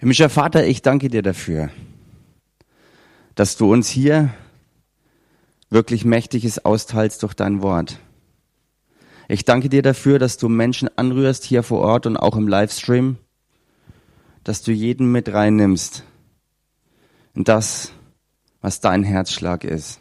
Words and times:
Himmlischer 0.00 0.30
Vater, 0.30 0.66
ich 0.66 0.80
danke 0.80 1.10
dir 1.10 1.20
dafür, 1.20 1.68
dass 3.34 3.58
du 3.58 3.70
uns 3.70 3.86
hier 3.86 4.32
wirklich 5.68 6.06
Mächtiges 6.06 6.64
austeilst 6.64 7.22
durch 7.22 7.34
dein 7.34 7.60
Wort. 7.60 8.00
Ich 9.28 9.44
danke 9.44 9.68
dir 9.68 9.82
dafür, 9.82 10.18
dass 10.18 10.38
du 10.38 10.48
Menschen 10.48 10.88
anrührst 10.96 11.44
hier 11.44 11.62
vor 11.62 11.80
Ort 11.80 12.06
und 12.06 12.16
auch 12.16 12.34
im 12.34 12.48
Livestream, 12.48 13.18
dass 14.42 14.62
du 14.62 14.72
jeden 14.72 15.12
mit 15.12 15.34
reinnimmst 15.34 16.02
in 17.34 17.44
das, 17.44 17.92
was 18.62 18.80
dein 18.80 19.04
Herzschlag 19.04 19.64
ist. 19.64 20.00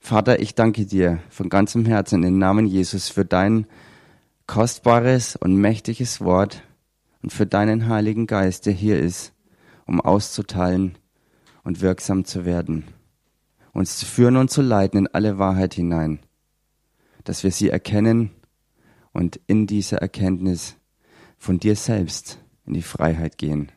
Vater, 0.00 0.40
ich 0.40 0.56
danke 0.56 0.84
dir 0.84 1.20
von 1.30 1.48
ganzem 1.48 1.86
Herzen 1.86 2.24
im 2.24 2.38
Namen 2.38 2.66
Jesus 2.66 3.08
für 3.08 3.24
dein 3.24 3.68
kostbares 4.48 5.36
und 5.36 5.54
mächtiges 5.54 6.20
Wort 6.20 6.64
und 7.22 7.32
für 7.32 7.46
deinen 7.46 7.88
Heiligen 7.88 8.26
Geist, 8.26 8.66
der 8.66 8.72
hier 8.72 8.98
ist, 8.98 9.32
um 9.86 10.00
auszuteilen 10.00 10.98
und 11.64 11.80
wirksam 11.80 12.24
zu 12.24 12.44
werden, 12.44 12.84
uns 13.72 13.98
zu 13.98 14.06
führen 14.06 14.36
und 14.36 14.50
zu 14.50 14.62
leiten 14.62 14.98
in 14.98 15.06
alle 15.08 15.38
Wahrheit 15.38 15.74
hinein, 15.74 16.18
dass 17.24 17.44
wir 17.44 17.50
sie 17.50 17.70
erkennen 17.70 18.30
und 19.12 19.40
in 19.46 19.66
dieser 19.66 19.98
Erkenntnis 19.98 20.76
von 21.38 21.58
dir 21.58 21.76
selbst 21.76 22.38
in 22.66 22.74
die 22.74 22.82
Freiheit 22.82 23.38
gehen, 23.38 23.72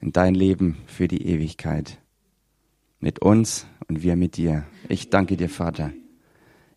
in 0.00 0.12
dein 0.12 0.34
Leben 0.34 0.78
für 0.86 1.08
die 1.08 1.26
Ewigkeit, 1.26 2.00
mit 3.00 3.20
uns 3.20 3.66
und 3.88 4.02
wir 4.02 4.16
mit 4.16 4.36
dir. 4.36 4.64
Ich 4.88 5.10
danke 5.10 5.36
dir, 5.36 5.48
Vater, 5.48 5.92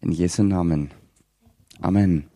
in 0.02 0.12
Jesu 0.12 0.44
Namen. 0.44 0.92
Amen. 1.80 2.35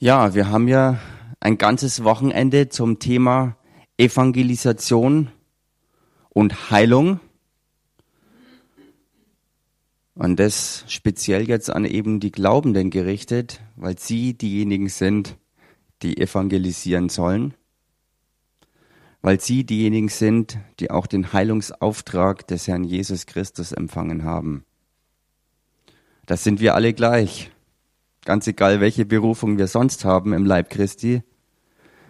Ja, 0.00 0.32
wir 0.32 0.48
haben 0.48 0.68
ja 0.68 1.00
ein 1.40 1.58
ganzes 1.58 2.04
Wochenende 2.04 2.68
zum 2.68 3.00
Thema 3.00 3.56
Evangelisation 3.96 5.32
und 6.28 6.70
Heilung. 6.70 7.18
Und 10.14 10.38
das 10.38 10.84
speziell 10.86 11.48
jetzt 11.48 11.68
an 11.68 11.84
eben 11.84 12.20
die 12.20 12.30
Glaubenden 12.30 12.90
gerichtet, 12.90 13.60
weil 13.74 13.98
sie 13.98 14.34
diejenigen 14.34 14.88
sind, 14.88 15.36
die 16.02 16.18
evangelisieren 16.18 17.08
sollen, 17.08 17.54
weil 19.20 19.40
sie 19.40 19.64
diejenigen 19.64 20.10
sind, 20.10 20.58
die 20.78 20.92
auch 20.92 21.08
den 21.08 21.32
Heilungsauftrag 21.32 22.46
des 22.46 22.68
Herrn 22.68 22.84
Jesus 22.84 23.26
Christus 23.26 23.72
empfangen 23.72 24.22
haben. 24.22 24.64
Das 26.24 26.44
sind 26.44 26.60
wir 26.60 26.76
alle 26.76 26.94
gleich. 26.94 27.50
Ganz 28.28 28.46
egal, 28.46 28.82
welche 28.82 29.06
Berufung 29.06 29.56
wir 29.56 29.68
sonst 29.68 30.04
haben 30.04 30.34
im 30.34 30.44
Leib 30.44 30.68
Christi. 30.68 31.22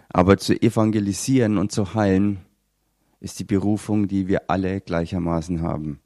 Aber 0.09 0.37
zu 0.37 0.53
evangelisieren 0.53 1.57
und 1.57 1.71
zu 1.71 1.93
heilen 1.93 2.41
ist 3.21 3.39
die 3.39 3.45
Berufung, 3.45 4.09
die 4.09 4.27
wir 4.27 4.49
alle 4.49 4.81
gleichermaßen 4.81 5.61
haben. 5.61 6.01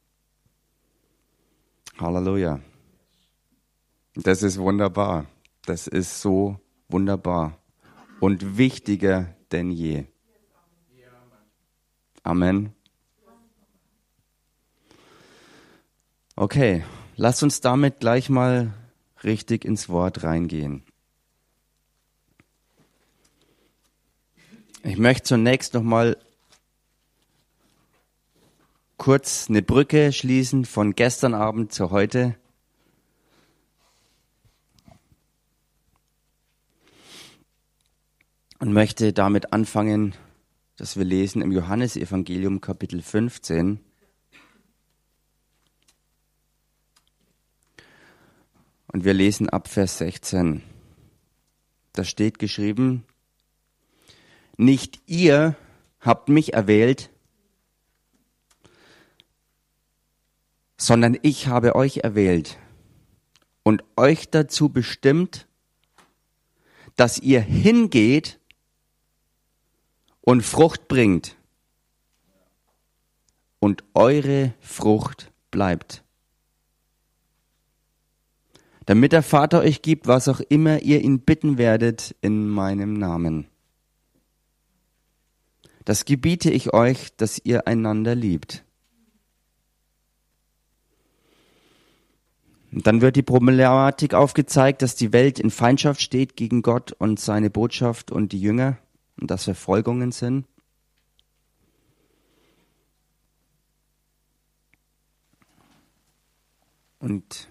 Halleluja. 1.98 2.60
Das 4.14 4.44
ist 4.44 4.60
wunderbar. 4.60 5.26
Das 5.66 5.88
ist 5.88 6.22
so 6.22 6.60
wunderbar 6.90 7.58
und 8.20 8.56
wichtiger 8.56 9.36
denn 9.52 9.72
je. 9.72 10.04
Amen. 12.22 12.72
Okay, 16.36 16.84
lass 17.16 17.42
uns 17.42 17.62
damit 17.62 18.00
gleich 18.00 18.30
mal 18.30 18.76
richtig 19.24 19.66
ins 19.66 19.90
Wort 19.90 20.24
reingehen. 20.24 20.84
Ich 24.84 24.98
möchte 24.98 25.24
zunächst 25.24 25.74
noch 25.74 25.84
mal 25.84 26.18
kurz 28.98 29.50
eine 29.50 29.62
Brücke 29.62 30.12
schließen 30.12 30.66
von 30.66 30.94
gestern 30.94 31.34
Abend 31.34 31.72
zu 31.74 31.92
heute. 31.92 32.36
Und 38.60 38.72
möchte 38.72 39.12
damit 39.12 39.52
anfangen, 39.52 40.16
dass 40.78 40.98
wir 40.98 41.04
lesen 41.04 41.42
im 41.42 41.52
Johannesevangelium 41.52 42.62
Kapitel 42.62 43.02
15. 43.02 43.80
Und 48.94 49.06
wir 49.06 49.14
lesen 49.16 49.50
ab 49.50 49.68
Vers 49.68 49.98
16. 49.98 50.62
Da 51.94 52.04
steht 52.04 52.38
geschrieben, 52.38 53.04
nicht 54.56 55.02
ihr 55.08 55.56
habt 56.00 56.30
mich 56.30 56.54
erwählt, 56.54 57.10
sondern 60.78 61.18
ich 61.24 61.48
habe 61.48 61.76
euch 61.76 61.98
erwählt 61.98 62.60
und 63.64 63.84
euch 63.98 64.30
dazu 64.30 64.70
bestimmt, 64.70 65.48
dass 66.96 67.18
ihr 67.18 67.42
hingeht 67.42 68.40
und 70.22 70.44
Frucht 70.44 70.88
bringt 70.88 71.36
und 73.60 73.84
eure 73.96 74.54
Frucht 74.60 75.32
bleibt 75.50 76.03
damit 78.86 79.12
der 79.12 79.24
Vater 79.24 79.62
euch 79.62 79.82
gibt, 79.82 80.08
was 80.08 80.28
auch 80.28 80.40
immer 80.40 80.82
ihr 80.82 81.02
ihn 81.02 81.20
bitten 81.20 81.58
werdet 81.58 82.16
in 82.22 82.48
meinem 82.48 82.94
Namen. 82.94 83.48
Das 85.86 86.06
gebiete 86.06 86.50
ich 86.50 86.74
euch, 86.74 87.16
dass 87.16 87.42
ihr 87.44 87.68
einander 87.68 88.16
liebt. 88.16 88.64
Und 92.72 92.88
dann 92.88 93.02
wird 93.02 93.16
die 93.16 93.22
Problematik 93.24 94.16
aufgezeigt, 94.16 94.82
dass 94.82 94.96
die 94.96 95.14
Welt 95.14 95.40
in 95.40 95.52
Feindschaft 95.52 96.02
steht 96.02 96.36
gegen 96.36 96.64
Gott 96.64 96.92
und 96.92 97.20
seine 97.20 97.52
Botschaft 97.52 98.12
und 98.12 98.32
die 98.32 98.42
Jünger 98.42 98.80
und 99.20 99.30
dass 99.30 99.44
Verfolgungen 99.44 100.12
sind. 100.12 100.46
Und 106.98 107.50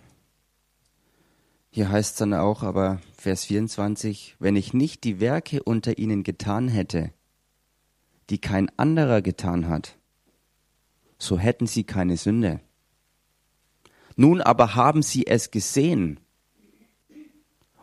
hier 1.74 1.90
heißt 1.90 2.12
es 2.12 2.18
dann 2.18 2.34
auch, 2.34 2.62
aber 2.62 3.00
Vers 3.16 3.46
24, 3.46 4.36
wenn 4.38 4.56
ich 4.56 4.74
nicht 4.74 5.04
die 5.04 5.20
Werke 5.20 5.62
unter 5.62 5.96
ihnen 5.96 6.22
getan 6.22 6.68
hätte, 6.68 7.12
die 8.28 8.38
kein 8.38 8.70
anderer 8.78 9.22
getan 9.22 9.68
hat, 9.68 9.96
so 11.16 11.38
hätten 11.38 11.66
sie 11.66 11.84
keine 11.84 12.18
Sünde. 12.18 12.60
Nun 14.16 14.42
aber 14.42 14.74
haben 14.74 15.02
sie 15.02 15.26
es 15.26 15.50
gesehen 15.50 16.20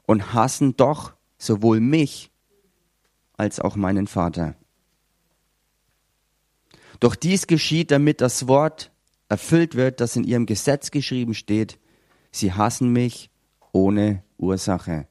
und 0.06 0.36
hassen 0.36 0.78
doch 0.78 1.14
sowohl 1.40 1.80
mich 1.80 2.30
als 3.38 3.60
auch 3.60 3.76
meinen 3.76 4.06
Vater. 4.06 4.56
Doch 7.00 7.16
dies 7.16 7.48
geschieht, 7.48 7.90
damit 7.90 8.22
das 8.22 8.48
Wort 8.48 8.92
erfüllt 9.30 9.74
wird, 9.74 10.00
das 10.00 10.16
in 10.16 10.26
ihrem 10.26 10.46
Gesetz 10.46 10.92
geschrieben 10.92 11.34
steht, 11.34 11.80
sie 12.32 12.54
hassen 12.54 12.94
mich 12.94 13.32
ohne 13.72 14.24
Ursache. 14.38 15.08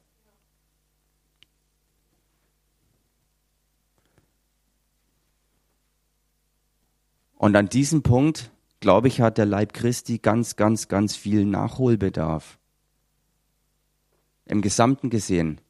Und 7.35 7.55
an 7.55 7.69
diesem 7.69 8.03
Punkt, 8.03 8.51
glaube 8.81 9.07
ich, 9.07 9.21
hat 9.21 9.37
der 9.37 9.45
Leib 9.45 9.73
Christi 9.73 10.17
ganz, 10.17 10.57
ganz, 10.57 10.89
ganz 10.89 11.15
viel 11.15 11.45
Nachholbedarf. 11.45 12.59
Im 14.43 14.61
Gesamten 14.61 15.09
gesehen. 15.09 15.61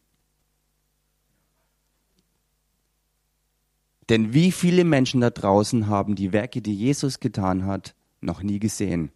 Denn 4.10 4.34
wie 4.34 4.52
viele 4.52 4.84
Menschen 4.84 5.22
da 5.22 5.30
draußen 5.30 5.88
haben 5.88 6.16
die 6.16 6.34
Werke, 6.34 6.62
die 6.64 6.76
Jesus 6.76 7.20
getan 7.20 7.68
hat, 7.68 7.94
noch 8.20 8.42
nie 8.42 8.58
gesehen? 8.58 9.12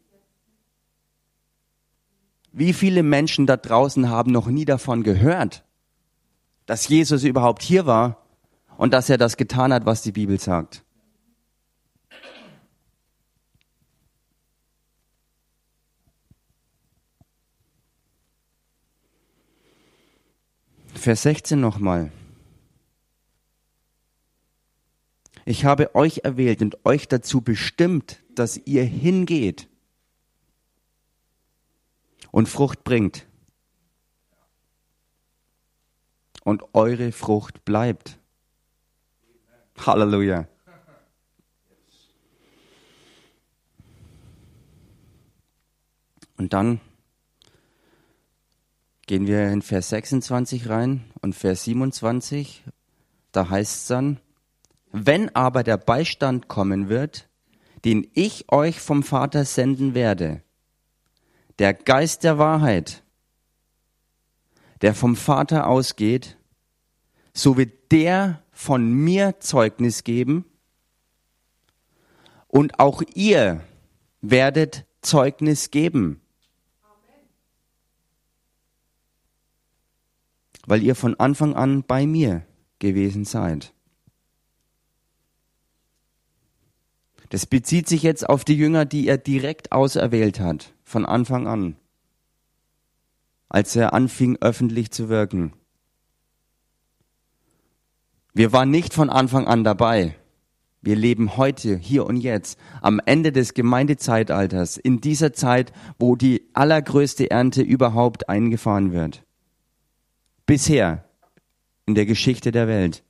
Wie 2.55 2.71
viele 2.71 3.01
Menschen 3.01 3.47
da 3.47 3.57
draußen 3.57 4.09
haben 4.09 4.31
noch 4.31 4.45
nie 4.45 4.63
davon 4.63 5.01
gehört, 5.01 5.63
dass 6.67 6.88
Jesus 6.88 7.23
überhaupt 7.23 7.63
hier 7.63 7.88
war 7.88 8.27
und 8.77 8.94
dass 8.94 9.09
er 9.09 9.17
das 9.17 9.38
getan 9.38 9.73
hat, 9.73 9.88
was 9.88 10.03
die 10.03 10.11
Bibel 10.11 10.39
sagt? 10.39 10.83
Vers 20.94 21.23
16 21.23 21.59
nochmal. 21.59 22.11
Ich 25.44 25.65
habe 25.65 25.95
euch 25.95 26.19
erwählt 26.23 26.61
und 26.61 26.85
euch 26.85 27.07
dazu 27.07 27.41
bestimmt, 27.41 28.21
dass 28.35 28.61
ihr 28.63 28.83
hingeht 28.83 29.67
und 32.33 32.50
Frucht 32.50 32.83
bringt 32.83 33.27
und 36.44 36.63
eure 36.74 37.12
Frucht 37.12 37.63
bleibt. 37.63 38.18
Halleluja. 39.77 40.47
Und 46.38 46.53
dann 46.53 46.81
gehen 49.06 49.27
wir 49.27 49.50
in 49.50 49.62
Vers 49.62 49.89
26 49.89 50.69
rein 50.69 51.06
und 51.21 51.36
Vers 51.36 51.65
27. 51.65 52.63
Da 53.31 53.50
heißt 53.51 53.75
es 53.75 53.86
dann, 53.86 54.19
wenn 54.91 55.36
aber 55.36 55.62
der 55.62 55.77
Beistand 55.77 56.47
kommen 56.47 56.89
wird, 56.89 57.29
den 57.86 58.09
ich 58.15 58.51
euch 58.51 58.79
vom 58.79 59.03
Vater 59.03 59.45
senden 59.45 59.94
werde, 59.94 60.41
der 61.59 61.73
Geist 61.73 62.23
der 62.23 62.38
Wahrheit, 62.38 63.03
der 64.81 64.94
vom 64.95 65.15
Vater 65.15 65.67
ausgeht, 65.67 66.38
so 67.33 67.57
wird 67.57 67.91
der 67.91 68.44
von 68.51 68.91
mir 68.91 69.39
Zeugnis 69.39 70.03
geben 70.03 70.45
und 72.47 72.79
auch 72.79 73.01
ihr 73.15 73.61
werdet 74.21 74.85
Zeugnis 75.01 75.71
geben. 75.71 76.21
Weil 80.65 80.81
ihr 80.81 80.95
von 80.95 81.19
Anfang 81.19 81.55
an 81.55 81.83
bei 81.83 82.05
mir 82.07 82.45
gewesen 82.79 83.25
seid. 83.25 83.73
Das 87.33 87.47
bezieht 87.47 87.89
sich 87.89 88.03
jetzt 88.03 88.30
auf 88.30 88.45
die 88.45 88.56
Jünger, 88.56 88.85
die 88.85 89.07
er 89.07 89.18
direkt 89.18 89.71
auserwählt 89.71 90.39
hat, 90.39 90.71
von 90.83 91.03
Anfang 91.03 91.47
an, 91.47 91.75
als 93.50 93.75
er 93.75 93.95
anfing 93.95 94.38
öffentlich 94.39 94.91
zu 94.91 95.09
wirken. 95.09 95.51
Wir 98.35 98.53
waren 98.53 98.69
nicht 98.69 98.94
von 98.94 99.09
Anfang 99.09 99.47
an 99.47 99.63
dabei. 99.63 100.15
Wir 100.83 100.95
leben 100.95 101.35
heute, 101.35 101.75
hier 101.75 102.06
und 102.06 102.18
jetzt, 102.18 102.59
am 102.83 103.01
Ende 103.03 103.31
des 103.31 103.56
Gemeindezeitalters, 103.56 104.77
in 104.77 105.01
dieser 105.01 105.33
Zeit, 105.33 105.74
wo 105.97 106.15
die 106.15 106.47
allergrößte 106.53 107.31
Ernte 107.31 107.63
überhaupt 107.63 108.29
eingefahren 108.29 108.94
wird. 108.94 109.24
Bisher 110.45 111.03
in 111.88 111.95
der 111.95 112.06
Geschichte 112.06 112.51
der 112.51 112.68
Welt. 112.68 113.03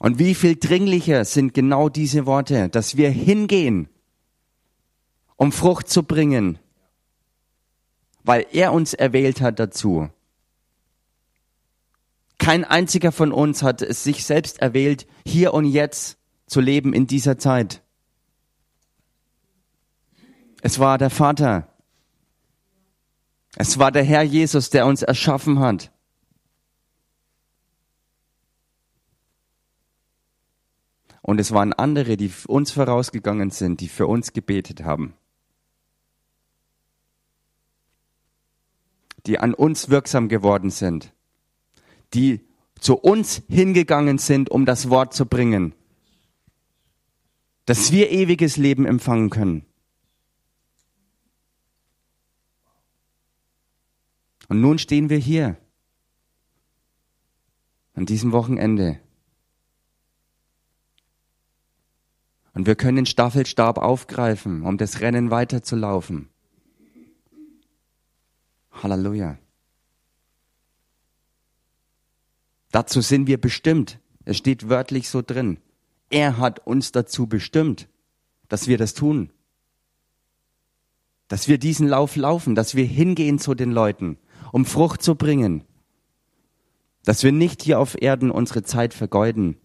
Und 0.00 0.18
wie 0.18 0.34
viel 0.34 0.56
dringlicher 0.56 1.24
sind 1.24 1.54
genau 1.54 1.88
diese 1.88 2.26
Worte, 2.26 2.68
dass 2.68 2.96
wir 2.96 3.10
hingehen, 3.10 3.88
um 5.36 5.52
Frucht 5.52 5.88
zu 5.88 6.02
bringen, 6.02 6.58
weil 8.22 8.46
er 8.52 8.72
uns 8.72 8.94
erwählt 8.94 9.40
hat 9.40 9.58
dazu. 9.58 10.10
Kein 12.38 12.64
einziger 12.64 13.12
von 13.12 13.32
uns 13.32 13.62
hat 13.62 13.82
es 13.82 14.04
sich 14.04 14.24
selbst 14.24 14.60
erwählt, 14.60 15.06
hier 15.24 15.54
und 15.54 15.64
jetzt 15.64 16.18
zu 16.46 16.60
leben 16.60 16.92
in 16.92 17.06
dieser 17.06 17.38
Zeit. 17.38 17.82
Es 20.62 20.78
war 20.78 20.98
der 20.98 21.10
Vater. 21.10 21.68
Es 23.56 23.78
war 23.78 23.90
der 23.90 24.04
Herr 24.04 24.22
Jesus, 24.22 24.68
der 24.70 24.86
uns 24.86 25.02
erschaffen 25.02 25.60
hat. 25.60 25.90
Und 31.26 31.40
es 31.40 31.50
waren 31.50 31.72
andere, 31.72 32.16
die 32.16 32.30
uns 32.46 32.70
vorausgegangen 32.70 33.50
sind, 33.50 33.80
die 33.80 33.88
für 33.88 34.06
uns 34.06 34.32
gebetet 34.32 34.84
haben. 34.84 35.14
Die 39.26 39.40
an 39.40 39.52
uns 39.52 39.88
wirksam 39.88 40.28
geworden 40.28 40.70
sind. 40.70 41.12
Die 42.14 42.46
zu 42.78 42.96
uns 42.96 43.42
hingegangen 43.48 44.18
sind, 44.18 44.52
um 44.52 44.66
das 44.66 44.88
Wort 44.88 45.14
zu 45.14 45.26
bringen. 45.26 45.74
Dass 47.64 47.90
wir 47.90 48.12
ewiges 48.12 48.56
Leben 48.56 48.86
empfangen 48.86 49.28
können. 49.28 49.66
Und 54.46 54.60
nun 54.60 54.78
stehen 54.78 55.10
wir 55.10 55.18
hier. 55.18 55.56
An 57.94 58.06
diesem 58.06 58.30
Wochenende. 58.30 59.00
Und 62.56 62.66
wir 62.66 62.74
können 62.74 62.96
den 62.96 63.04
Staffelstab 63.04 63.76
aufgreifen, 63.76 64.62
um 64.62 64.78
das 64.78 65.00
Rennen 65.00 65.30
weiterzulaufen. 65.30 66.30
Halleluja. 68.72 69.36
Dazu 72.70 73.02
sind 73.02 73.26
wir 73.26 73.38
bestimmt. 73.38 73.98
Es 74.24 74.38
steht 74.38 74.70
wörtlich 74.70 75.10
so 75.10 75.20
drin. 75.20 75.58
Er 76.08 76.38
hat 76.38 76.66
uns 76.66 76.92
dazu 76.92 77.26
bestimmt, 77.26 77.88
dass 78.48 78.68
wir 78.68 78.78
das 78.78 78.94
tun. 78.94 79.28
Dass 81.28 81.48
wir 81.48 81.58
diesen 81.58 81.86
Lauf 81.86 82.16
laufen, 82.16 82.54
dass 82.54 82.74
wir 82.74 82.86
hingehen 82.86 83.38
zu 83.38 83.54
den 83.54 83.70
Leuten, 83.70 84.16
um 84.50 84.64
Frucht 84.64 85.02
zu 85.02 85.14
bringen. 85.14 85.62
Dass 87.04 87.22
wir 87.22 87.32
nicht 87.32 87.60
hier 87.60 87.78
auf 87.78 88.00
Erden 88.00 88.30
unsere 88.30 88.62
Zeit 88.62 88.94
vergeuden, 88.94 89.58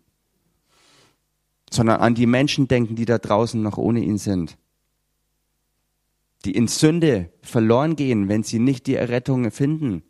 sondern 1.73 2.01
an 2.01 2.15
die 2.15 2.25
Menschen 2.25 2.67
denken, 2.67 2.95
die 2.95 3.05
da 3.05 3.17
draußen 3.17 3.61
noch 3.61 3.77
ohne 3.77 4.01
ihn 4.01 4.17
sind. 4.17 4.57
Die 6.43 6.51
in 6.51 6.67
Sünde 6.67 7.31
verloren 7.41 7.95
gehen, 7.95 8.27
wenn 8.27 8.43
sie 8.43 8.59
nicht 8.59 8.87
die 8.87 8.95
Errettung 8.95 9.49
finden. 9.51 10.03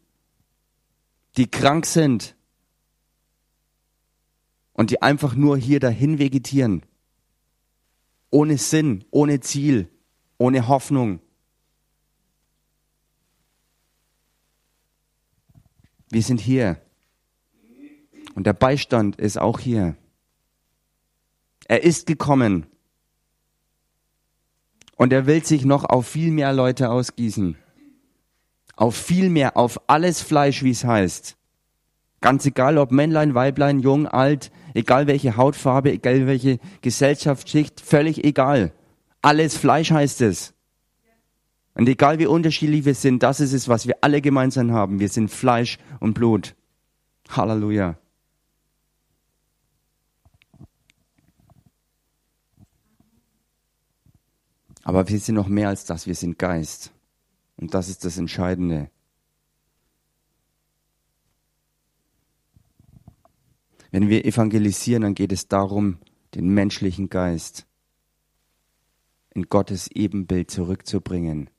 Die 1.37 1.49
krank 1.49 1.85
sind 1.85 2.35
und 4.73 4.89
die 4.89 5.01
einfach 5.01 5.35
nur 5.35 5.57
hier 5.57 5.79
dahin 5.79 6.19
vegetieren. 6.19 6.83
Ohne 8.31 8.57
Sinn, 8.57 9.05
ohne 9.11 9.39
Ziel, 9.41 9.89
ohne 10.37 10.67
Hoffnung. 10.67 11.19
Wir 16.09 16.23
sind 16.23 16.41
hier. 16.41 16.81
Und 18.33 18.47
der 18.47 18.53
Beistand 18.53 19.17
ist 19.17 19.37
auch 19.37 19.59
hier. 19.59 19.97
Er 21.71 21.85
ist 21.85 22.05
gekommen. 22.05 22.65
Und 24.97 25.13
er 25.13 25.25
will 25.25 25.41
sich 25.45 25.63
noch 25.63 25.85
auf 25.85 26.05
viel 26.05 26.29
mehr 26.29 26.51
Leute 26.51 26.89
ausgießen. 26.89 27.55
Auf 28.75 28.93
viel 28.97 29.29
mehr, 29.29 29.55
auf 29.55 29.79
alles 29.87 30.19
Fleisch, 30.19 30.63
wie 30.63 30.71
es 30.71 30.83
heißt. 30.83 31.37
Ganz 32.19 32.45
egal, 32.45 32.77
ob 32.77 32.91
Männlein, 32.91 33.35
Weiblein, 33.35 33.79
jung, 33.79 34.05
alt, 34.05 34.51
egal 34.73 35.07
welche 35.07 35.37
Hautfarbe, 35.37 35.93
egal 35.93 36.27
welche 36.27 36.59
Gesellschaftsschicht, 36.81 37.79
völlig 37.79 38.25
egal. 38.25 38.73
Alles 39.21 39.55
Fleisch 39.55 39.91
heißt 39.91 40.19
es. 40.19 40.53
Und 41.73 41.87
egal 41.87 42.19
wie 42.19 42.25
unterschiedlich 42.25 42.83
wir 42.83 42.95
sind, 42.95 43.23
das 43.23 43.39
ist 43.39 43.53
es, 43.53 43.69
was 43.69 43.87
wir 43.87 43.95
alle 44.01 44.19
gemeinsam 44.19 44.73
haben. 44.73 44.99
Wir 44.99 45.07
sind 45.07 45.31
Fleisch 45.31 45.77
und 46.01 46.15
Blut. 46.15 46.53
Halleluja. 47.29 48.00
Aber 54.91 55.07
wir 55.07 55.19
sind 55.21 55.35
noch 55.35 55.47
mehr 55.47 55.69
als 55.69 55.85
das, 55.85 56.05
wir 56.05 56.15
sind 56.15 56.37
Geist. 56.37 56.91
Und 57.55 57.73
das 57.73 57.87
ist 57.87 58.03
das 58.03 58.17
Entscheidende. 58.17 58.91
Wenn 63.91 64.09
wir 64.09 64.25
evangelisieren, 64.25 65.03
dann 65.03 65.15
geht 65.15 65.31
es 65.31 65.47
darum, 65.47 65.99
den 66.33 66.49
menschlichen 66.49 67.09
Geist 67.09 67.65
in 69.29 69.43
Gottes 69.43 69.87
Ebenbild 69.87 70.51
zurückzubringen. 70.51 71.49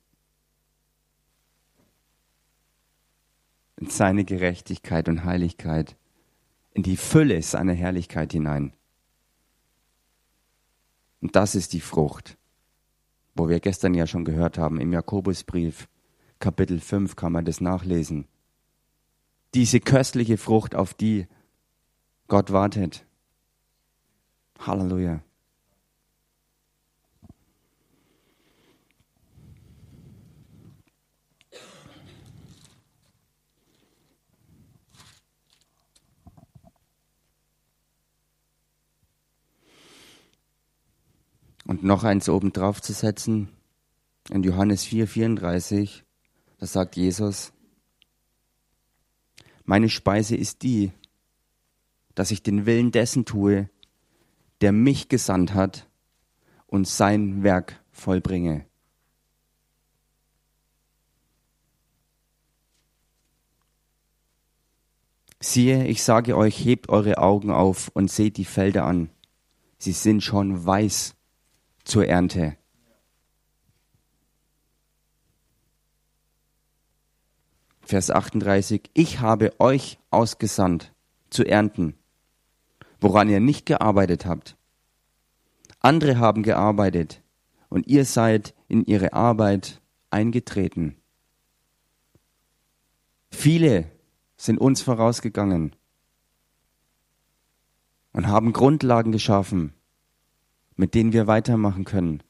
In 3.77 3.89
seine 3.89 4.27
Gerechtigkeit 4.27 5.09
und 5.09 5.25
Heiligkeit, 5.25 5.97
in 6.75 6.83
die 6.83 6.99
Fülle 6.99 7.41
seiner 7.41 7.73
Herrlichkeit 7.73 8.33
hinein. 8.33 8.75
Und 11.23 11.35
das 11.35 11.55
ist 11.55 11.73
die 11.73 11.81
Frucht 11.81 12.37
wo 13.35 13.49
wir 13.49 13.61
gestern 13.61 13.95
ja 13.95 14.07
schon 14.07 14.25
gehört 14.25 14.59
haben, 14.59 14.81
im 14.81 14.93
Jakobusbrief, 14.93 15.89
Kapitel 16.39 16.81
5 16.81 17.17
kann 17.17 17.33
man 17.33 17.45
das 17.45 17.61
nachlesen. 17.61 18.27
Diese 19.55 19.81
köstliche 19.81 20.39
Frucht, 20.39 20.75
auf 20.75 20.95
die 20.95 21.27
Gott 22.29 22.53
wartet. 22.53 23.05
Halleluja. 24.59 25.23
Und 41.73 41.85
noch 41.85 42.05
eins 42.05 42.29
oben 42.29 42.53
drauf 42.53 42.83
zu 42.83 42.93
setzen, 42.93 43.49
in 44.29 44.43
Johannes 44.43 44.85
4, 44.85 45.09
34, 45.09 46.05
da 46.59 46.67
sagt 46.67 46.97
Jesus, 46.97 47.55
Meine 49.65 49.89
Speise 49.89 50.37
ist 50.37 50.65
die, 50.65 50.93
dass 52.15 52.31
ich 52.31 52.43
den 52.43 52.67
Willen 52.67 52.93
dessen 52.93 53.25
tue, 53.25 53.71
der 54.61 54.73
mich 54.73 55.09
gesandt 55.09 55.55
hat 55.55 55.89
und 56.67 56.87
sein 56.87 57.43
Werk 57.43 57.83
vollbringe. 57.91 58.67
Siehe, 65.41 65.87
ich 65.87 66.03
sage 66.03 66.37
euch, 66.37 66.63
hebt 66.63 66.91
eure 66.91 67.17
Augen 67.17 67.51
auf 67.51 67.89
und 67.95 68.11
seht 68.11 68.37
die 68.37 68.45
Felder 68.45 68.85
an. 68.85 69.09
Sie 69.79 69.93
sind 69.93 70.23
schon 70.23 70.67
weiß 70.67 71.17
zur 71.85 72.07
Ernte. 72.07 72.57
Vers 77.83 78.11
38, 78.11 78.91
ich 78.95 79.21
habe 79.21 79.53
euch 79.61 79.99
ausgesandt 80.11 80.93
zu 81.31 81.45
ernten, 81.45 81.95
woran 83.01 83.29
ihr 83.29 83.41
nicht 83.41 83.67
gearbeitet 83.67 84.25
habt. 84.25 84.57
Andere 85.81 86.19
haben 86.19 86.43
gearbeitet 86.43 87.23
und 87.69 87.89
ihr 87.89 88.05
seid 88.05 88.55
in 88.69 88.85
ihre 88.85 89.13
Arbeit 89.13 89.81
eingetreten. 90.11 90.97
Viele 93.31 93.91
sind 94.37 94.59
uns 94.59 94.83
vorausgegangen 94.83 95.75
und 98.13 98.29
haben 98.29 98.53
Grundlagen 98.53 99.11
geschaffen, 99.11 99.75
mit 100.83 100.97
denen 100.97 101.13
wir 101.13 101.29
weitermachen 101.29 101.85
können. 101.85 102.25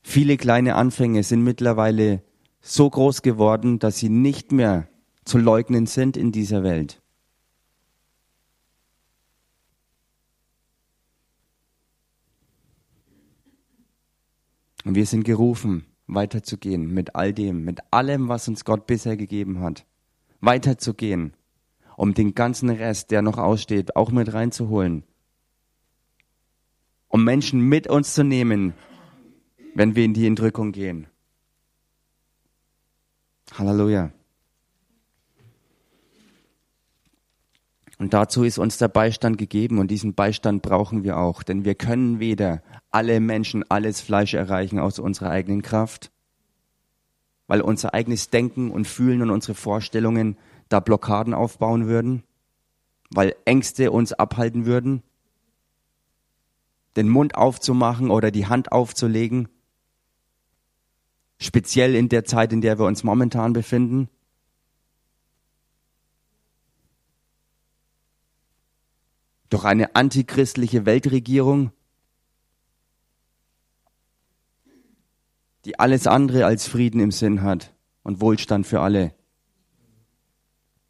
Viele 0.00 0.38
kleine 0.38 0.74
Anfänge 0.74 1.22
sind 1.22 1.44
mittlerweile 1.44 2.22
so 2.62 2.88
groß 2.88 3.20
geworden, 3.20 3.78
dass 3.78 3.98
sie 3.98 4.08
nicht 4.08 4.50
mehr 4.50 4.88
zu 5.26 5.36
leugnen 5.36 5.84
sind 5.84 6.16
in 6.16 6.32
dieser 6.32 6.62
Welt. 6.62 7.02
Und 14.86 14.94
wir 14.94 15.04
sind 15.04 15.24
gerufen, 15.24 15.84
weiterzugehen 16.06 16.94
mit 16.94 17.14
all 17.14 17.34
dem, 17.34 17.62
mit 17.62 17.80
allem, 17.90 18.30
was 18.30 18.48
uns 18.48 18.64
Gott 18.64 18.86
bisher 18.86 19.18
gegeben 19.18 19.60
hat. 19.60 19.84
Weiterzugehen, 20.40 21.34
um 21.98 22.14
den 22.14 22.34
ganzen 22.34 22.70
Rest, 22.70 23.10
der 23.10 23.20
noch 23.20 23.36
aussteht, 23.36 23.96
auch 23.96 24.10
mit 24.10 24.32
reinzuholen. 24.32 25.04
Um 27.10 27.24
Menschen 27.24 27.60
mit 27.60 27.88
uns 27.88 28.14
zu 28.14 28.24
nehmen, 28.24 28.72
wenn 29.74 29.96
wir 29.96 30.04
in 30.04 30.14
die 30.14 30.26
Entrückung 30.26 30.72
gehen. 30.72 31.08
Halleluja. 33.58 34.12
Und 37.98 38.14
dazu 38.14 38.44
ist 38.44 38.58
uns 38.58 38.78
der 38.78 38.88
Beistand 38.88 39.36
gegeben 39.36 39.78
und 39.78 39.90
diesen 39.90 40.14
Beistand 40.14 40.62
brauchen 40.62 41.04
wir 41.04 41.18
auch, 41.18 41.42
denn 41.42 41.66
wir 41.66 41.74
können 41.74 42.18
weder 42.18 42.62
alle 42.90 43.20
Menschen, 43.20 43.62
alles 43.68 44.00
Fleisch 44.00 44.32
erreichen 44.32 44.78
aus 44.78 44.98
unserer 44.98 45.30
eigenen 45.30 45.62
Kraft, 45.62 46.10
weil 47.46 47.60
unser 47.60 47.92
eigenes 47.92 48.30
Denken 48.30 48.70
und 48.70 48.86
Fühlen 48.86 49.20
und 49.20 49.30
unsere 49.30 49.54
Vorstellungen 49.54 50.38
da 50.68 50.80
Blockaden 50.80 51.34
aufbauen 51.34 51.88
würden, 51.88 52.22
weil 53.10 53.34
Ängste 53.44 53.90
uns 53.90 54.12
abhalten 54.12 54.64
würden, 54.64 55.02
den 57.00 57.08
Mund 57.08 57.34
aufzumachen 57.34 58.10
oder 58.10 58.30
die 58.30 58.46
Hand 58.46 58.72
aufzulegen, 58.72 59.48
speziell 61.38 61.94
in 61.94 62.10
der 62.10 62.24
Zeit, 62.24 62.52
in 62.52 62.60
der 62.60 62.78
wir 62.78 62.86
uns 62.86 63.02
momentan 63.04 63.52
befinden. 63.52 64.08
durch 69.48 69.64
eine 69.64 69.96
antichristliche 69.96 70.86
Weltregierung, 70.86 71.72
die 75.64 75.76
alles 75.76 76.06
andere 76.06 76.46
als 76.46 76.68
Frieden 76.68 77.00
im 77.00 77.10
Sinn 77.10 77.42
hat 77.42 77.74
und 78.04 78.20
Wohlstand 78.20 78.64
für 78.64 78.80
alle 78.80 79.12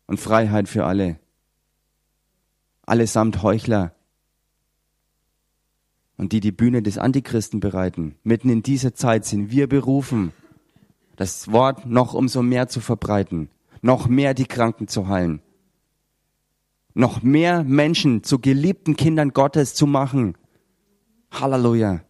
und 0.07 0.21
Freiheit 0.21 0.69
für 0.69 0.85
alle. 0.85 1.19
Allesamt 2.83 3.43
Heuchler 3.43 3.95
und 6.21 6.33
die 6.33 6.41
die 6.41 6.53
Bühne 6.53 6.83
des 6.83 6.99
Antichristen 6.99 7.61
bereiten. 7.61 8.15
Mitten 8.25 8.51
in 8.51 8.63
dieser 8.63 8.95
Zeit 8.95 9.25
sind 9.25 9.51
wir 9.51 9.71
berufen, 9.71 10.33
das 11.17 11.51
Wort 11.51 11.87
noch 11.87 12.13
umso 12.13 12.43
mehr 12.43 12.69
zu 12.69 12.81
verbreiten, 12.81 13.49
noch 13.81 14.07
mehr 14.07 14.35
die 14.35 14.45
Kranken 14.45 14.87
zu 14.87 15.09
heilen, 15.09 15.41
noch 16.93 17.23
mehr 17.23 17.65
Menschen 17.65 18.23
zu 18.23 18.39
geliebten 18.39 18.97
Kindern 18.97 19.31
Gottes 19.31 19.73
zu 19.73 19.87
machen. 19.87 20.37
Halleluja. 21.31 22.03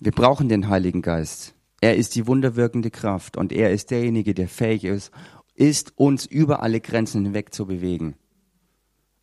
Wir 0.00 0.12
brauchen 0.12 0.48
den 0.48 0.68
Heiligen 0.68 1.02
Geist. 1.02 1.54
Er 1.80 1.96
ist 1.96 2.14
die 2.14 2.26
wunderwirkende 2.26 2.90
Kraft 2.90 3.36
und 3.36 3.52
er 3.52 3.70
ist 3.70 3.90
derjenige, 3.90 4.34
der 4.34 4.48
fähig 4.48 4.84
ist, 4.84 5.12
ist 5.54 5.92
uns 5.96 6.26
über 6.26 6.62
alle 6.62 6.80
Grenzen 6.80 7.24
hinweg 7.24 7.54
zu 7.54 7.66
bewegen 7.66 8.16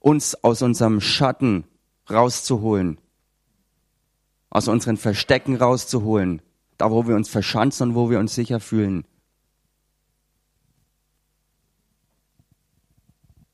uns 0.08 0.42
aus 0.42 0.62
unserem 0.62 1.02
Schatten 1.02 1.66
rauszuholen, 2.10 2.98
aus 4.50 4.70
unseren 4.70 4.96
Verstecken 4.96 5.58
rauszuholen, 5.58 6.42
da 6.78 6.92
wo 6.92 7.08
wir 7.08 7.16
uns 7.16 7.28
verschanzen 7.28 7.90
und 7.90 7.96
wo 7.96 8.10
wir 8.10 8.20
uns 8.20 8.34
sicher 8.34 8.62
fühlen. 8.62 9.04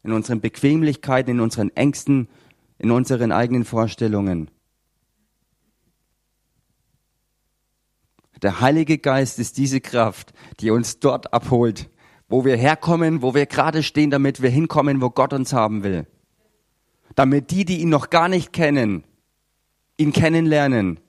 In 0.03 0.11
unseren 0.11 0.41
Bequemlichkeiten, 0.41 1.31
in 1.31 1.39
unseren 1.39 1.69
Ängsten, 1.75 2.27
in 2.77 2.91
unseren 2.91 3.31
eigenen 3.31 3.65
Vorstellungen. 3.65 4.51
Der 8.43 8.61
Heilige 8.61 8.99
Geist 8.99 9.39
ist 9.39 9.57
diese 9.57 9.81
Kraft, 9.81 10.33
die 10.59 10.69
uns 10.69 10.99
dort 10.99 11.33
abholt, 11.33 11.89
wo 12.29 12.45
wir 12.45 12.55
herkommen, 12.57 13.21
wo 13.21 13.33
wir 13.33 13.47
gerade 13.47 13.81
stehen, 13.81 14.11
damit 14.11 14.41
wir 14.41 14.49
hinkommen, 14.51 15.01
wo 15.01 15.09
Gott 15.09 15.33
uns 15.33 15.53
haben 15.53 15.83
will 15.83 16.05
damit 17.15 17.51
die, 17.51 17.65
die 17.65 17.81
ihn 17.81 17.89
noch 17.89 18.09
gar 18.09 18.27
nicht 18.27 18.53
kennen, 18.53 19.03
ihn 19.97 20.13
kennenlernen. 20.13 20.99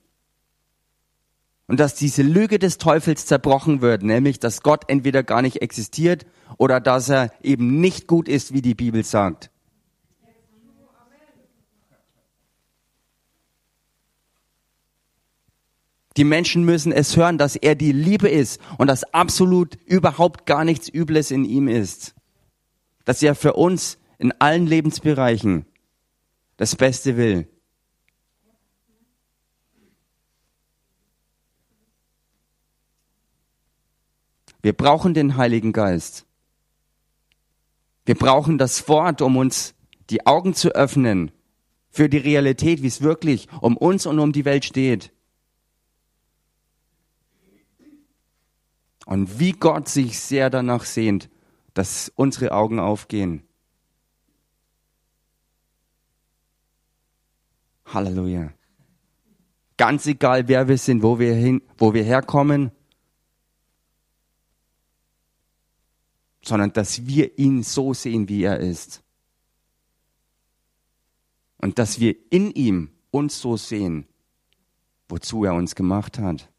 Und 1.67 1.79
dass 1.79 1.95
diese 1.95 2.21
Lüge 2.21 2.59
des 2.59 2.77
Teufels 2.77 3.25
zerbrochen 3.25 3.81
wird, 3.81 4.03
nämlich 4.03 4.39
dass 4.39 4.61
Gott 4.61 4.83
entweder 4.87 5.23
gar 5.23 5.41
nicht 5.41 5.61
existiert 5.61 6.25
oder 6.57 6.79
dass 6.79 7.09
er 7.09 7.31
eben 7.41 7.81
nicht 7.81 8.07
gut 8.07 8.29
ist, 8.29 8.53
wie 8.53 8.61
die 8.61 8.75
Bibel 8.75 9.03
sagt. 9.03 9.49
Die 16.17 16.23
Menschen 16.23 16.63
müssen 16.63 16.91
es 16.91 17.17
hören, 17.17 17.37
dass 17.37 17.55
er 17.55 17.75
die 17.75 17.91
Liebe 17.91 18.29
ist 18.29 18.61
und 18.77 18.87
dass 18.87 19.03
absolut 19.13 19.75
überhaupt 19.85 20.45
gar 20.45 20.63
nichts 20.63 20.87
Übles 20.87 21.31
in 21.31 21.43
ihm 21.43 21.67
ist. 21.67 22.15
Dass 23.03 23.21
er 23.21 23.35
für 23.35 23.53
uns 23.53 23.97
in 24.17 24.31
allen 24.39 24.65
Lebensbereichen 24.65 25.65
das 26.57 26.75
Beste 26.75 27.17
will. 27.17 27.47
Wir 34.61 34.73
brauchen 34.73 35.13
den 35.13 35.37
Heiligen 35.37 35.73
Geist. 35.73 36.25
Wir 38.05 38.15
brauchen 38.15 38.57
das 38.57 38.87
Wort, 38.87 39.21
um 39.21 39.37
uns 39.37 39.75
die 40.09 40.25
Augen 40.25 40.53
zu 40.53 40.69
öffnen 40.69 41.31
für 41.89 42.09
die 42.09 42.17
Realität, 42.17 42.81
wie 42.81 42.87
es 42.87 43.01
wirklich 43.01 43.47
um 43.61 43.77
uns 43.77 44.05
und 44.05 44.17
um 44.17 44.31
die 44.31 44.45
Welt 44.45 44.65
steht. 44.65 45.11
Und 49.05 49.39
wie 49.39 49.51
Gott 49.51 49.87
sich 49.87 50.19
sehr 50.19 50.49
danach 50.49 50.83
sehnt, 50.83 51.29
dass 51.73 52.11
unsere 52.15 52.51
Augen 52.51 52.79
aufgehen. 52.79 53.43
Halleluja. 57.85 58.51
Ganz 59.77 60.07
egal, 60.07 60.47
wer 60.47 60.67
wir 60.67 60.77
sind, 60.77 61.03
wo 61.03 61.19
wir 61.19 61.35
hin, 61.35 61.61
wo 61.77 61.93
wir 61.93 62.03
herkommen, 62.03 62.71
sondern 66.41 66.71
dass 66.73 67.05
wir 67.05 67.37
ihn 67.37 67.63
so 67.63 67.93
sehen, 67.93 68.29
wie 68.29 68.43
er 68.43 68.59
ist. 68.59 69.03
Und 71.57 71.77
dass 71.77 71.99
wir 71.99 72.15
in 72.31 72.51
ihm 72.51 72.91
uns 73.11 73.39
so 73.39 73.57
sehen, 73.57 74.07
wozu 75.09 75.43
er 75.43 75.53
uns 75.53 75.75
gemacht 75.75 76.19
hat. 76.19 76.49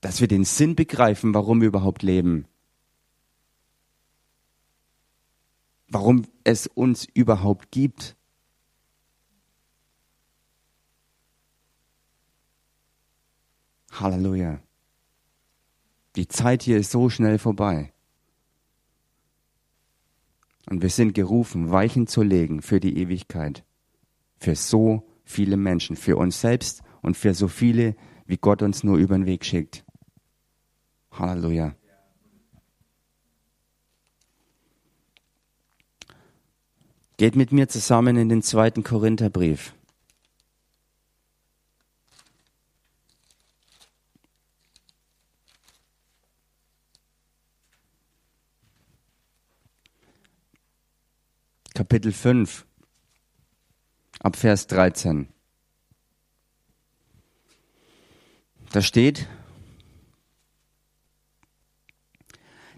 Dass 0.00 0.20
wir 0.20 0.28
den 0.28 0.44
Sinn 0.44 0.76
begreifen, 0.76 1.34
warum 1.34 1.60
wir 1.60 1.68
überhaupt 1.68 2.02
leben. 2.02 2.46
warum 5.90 6.26
es 6.44 6.66
uns 6.68 7.04
überhaupt 7.12 7.70
gibt. 7.70 8.16
Halleluja. 13.90 14.60
Die 16.16 16.28
Zeit 16.28 16.62
hier 16.62 16.78
ist 16.78 16.92
so 16.92 17.10
schnell 17.10 17.38
vorbei. 17.38 17.92
Und 20.66 20.82
wir 20.82 20.90
sind 20.90 21.14
gerufen, 21.14 21.70
Weichen 21.70 22.06
zu 22.06 22.22
legen 22.22 22.62
für 22.62 22.78
die 22.78 22.96
Ewigkeit. 22.98 23.64
Für 24.38 24.54
so 24.54 25.02
viele 25.24 25.56
Menschen, 25.56 25.96
für 25.96 26.16
uns 26.16 26.40
selbst 26.40 26.82
und 27.02 27.16
für 27.16 27.34
so 27.34 27.48
viele, 27.48 27.96
wie 28.26 28.36
Gott 28.36 28.62
uns 28.62 28.84
nur 28.84 28.96
über 28.96 29.16
den 29.16 29.26
Weg 29.26 29.44
schickt. 29.44 29.84
Halleluja. 31.12 31.74
Geht 37.16 37.36
mit 37.36 37.52
mir 37.52 37.68
zusammen 37.68 38.16
in 38.16 38.28
den 38.28 38.42
zweiten 38.42 38.82
Korintherbrief. 38.82 39.74
Kapitel 51.74 52.12
5, 52.12 52.66
ab 54.20 54.36
Vers 54.36 54.66
13. 54.66 55.28
Da 58.72 58.82
steht, 58.82 59.28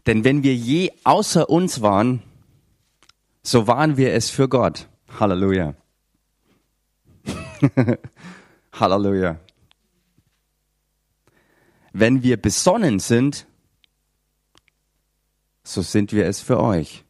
denn 0.06 0.24
wenn 0.24 0.42
wir 0.42 0.54
je 0.54 0.92
außer 1.04 1.48
uns 1.48 1.82
waren, 1.82 2.22
so 3.42 3.66
waren 3.66 3.96
wir 3.96 4.12
es 4.12 4.30
für 4.30 4.48
Gott. 4.48 4.88
Halleluja. 5.18 5.74
Halleluja. 8.72 9.38
Wenn 11.92 12.22
wir 12.22 12.40
besonnen 12.40 12.98
sind, 12.98 13.46
so 15.62 15.82
sind 15.82 16.12
wir 16.12 16.26
es 16.26 16.40
für 16.40 16.58
euch. 16.60 17.04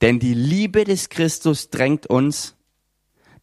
Denn 0.00 0.18
die 0.18 0.34
Liebe 0.34 0.84
des 0.84 1.08
Christus 1.08 1.70
drängt 1.70 2.06
uns, 2.06 2.56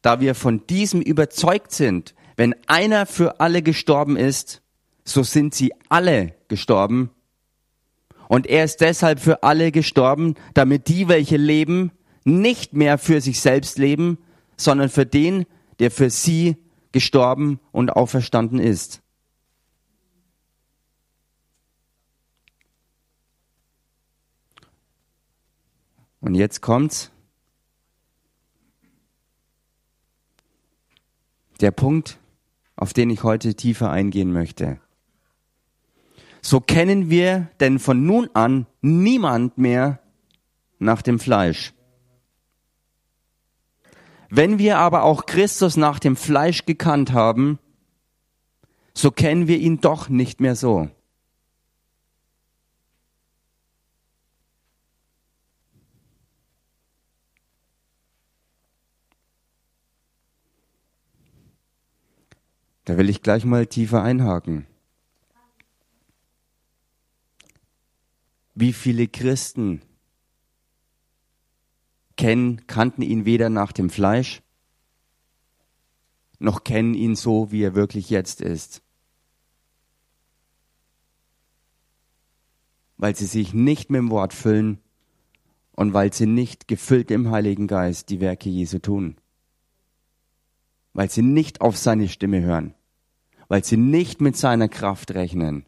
da 0.01 0.19
wir 0.19 0.35
von 0.35 0.65
diesem 0.67 1.01
überzeugt 1.01 1.71
sind, 1.71 2.15
wenn 2.35 2.55
einer 2.67 3.05
für 3.05 3.39
alle 3.39 3.61
gestorben 3.61 4.17
ist, 4.17 4.61
so 5.03 5.23
sind 5.23 5.53
sie 5.53 5.73
alle 5.89 6.35
gestorben. 6.47 7.11
Und 8.27 8.47
er 8.47 8.63
ist 8.63 8.81
deshalb 8.81 9.19
für 9.19 9.43
alle 9.43 9.71
gestorben, 9.71 10.35
damit 10.53 10.87
die, 10.87 11.07
welche 11.07 11.37
leben, 11.37 11.91
nicht 12.23 12.73
mehr 12.73 12.97
für 12.97 13.19
sich 13.19 13.41
selbst 13.41 13.77
leben, 13.77 14.17
sondern 14.57 14.89
für 14.89 15.05
den, 15.05 15.45
der 15.79 15.91
für 15.91 16.09
sie 16.09 16.57
gestorben 16.91 17.59
und 17.71 17.89
auferstanden 17.89 18.59
ist. 18.59 19.01
Und 26.21 26.35
jetzt 26.35 26.61
kommt's. 26.61 27.11
Der 31.59 31.71
Punkt, 31.71 32.17
auf 32.75 32.93
den 32.93 33.09
ich 33.09 33.23
heute 33.23 33.55
tiefer 33.55 33.91
eingehen 33.91 34.31
möchte. 34.31 34.79
So 36.41 36.59
kennen 36.59 37.09
wir 37.09 37.49
denn 37.59 37.79
von 37.79 38.05
nun 38.05 38.29
an 38.33 38.65
niemand 38.81 39.57
mehr 39.57 39.99
nach 40.79 41.01
dem 41.01 41.19
Fleisch. 41.19 41.73
Wenn 44.29 44.57
wir 44.57 44.77
aber 44.77 45.03
auch 45.03 45.25
Christus 45.25 45.77
nach 45.77 45.99
dem 45.99 46.15
Fleisch 46.15 46.65
gekannt 46.65 47.11
haben, 47.11 47.59
so 48.93 49.11
kennen 49.11 49.47
wir 49.47 49.57
ihn 49.57 49.81
doch 49.81 50.09
nicht 50.09 50.39
mehr 50.39 50.55
so. 50.55 50.89
Da 62.85 62.97
will 62.97 63.09
ich 63.09 63.21
gleich 63.21 63.45
mal 63.45 63.67
tiefer 63.67 64.01
einhaken. 64.01 64.65
Wie 68.53 68.73
viele 68.73 69.07
Christen 69.07 69.81
kennen, 72.17 72.67
kannten 72.67 73.01
ihn 73.01 73.25
weder 73.25 73.49
nach 73.49 73.71
dem 73.71 73.89
Fleisch, 73.89 74.41
noch 76.39 76.63
kennen 76.63 76.93
ihn 76.93 77.15
so, 77.15 77.51
wie 77.51 77.63
er 77.63 77.75
wirklich 77.75 78.09
jetzt 78.09 78.41
ist. 78.41 78.81
Weil 82.97 83.15
sie 83.15 83.25
sich 83.25 83.53
nicht 83.53 83.89
mit 83.89 83.99
dem 83.99 84.11
Wort 84.11 84.33
füllen 84.33 84.79
und 85.71 85.93
weil 85.93 86.13
sie 86.13 86.25
nicht 86.25 86.67
gefüllt 86.67 87.09
im 87.09 87.31
Heiligen 87.31 87.67
Geist 87.67 88.09
die 88.09 88.19
Werke 88.19 88.49
Jesu 88.49 88.79
tun. 88.79 89.15
Weil 90.93 91.09
sie 91.09 91.21
nicht 91.21 91.61
auf 91.61 91.77
seine 91.77 92.09
Stimme 92.09 92.41
hören, 92.41 92.75
weil 93.47 93.63
sie 93.63 93.77
nicht 93.77 94.19
mit 94.19 94.35
seiner 94.35 94.67
Kraft 94.67 95.11
rechnen 95.11 95.65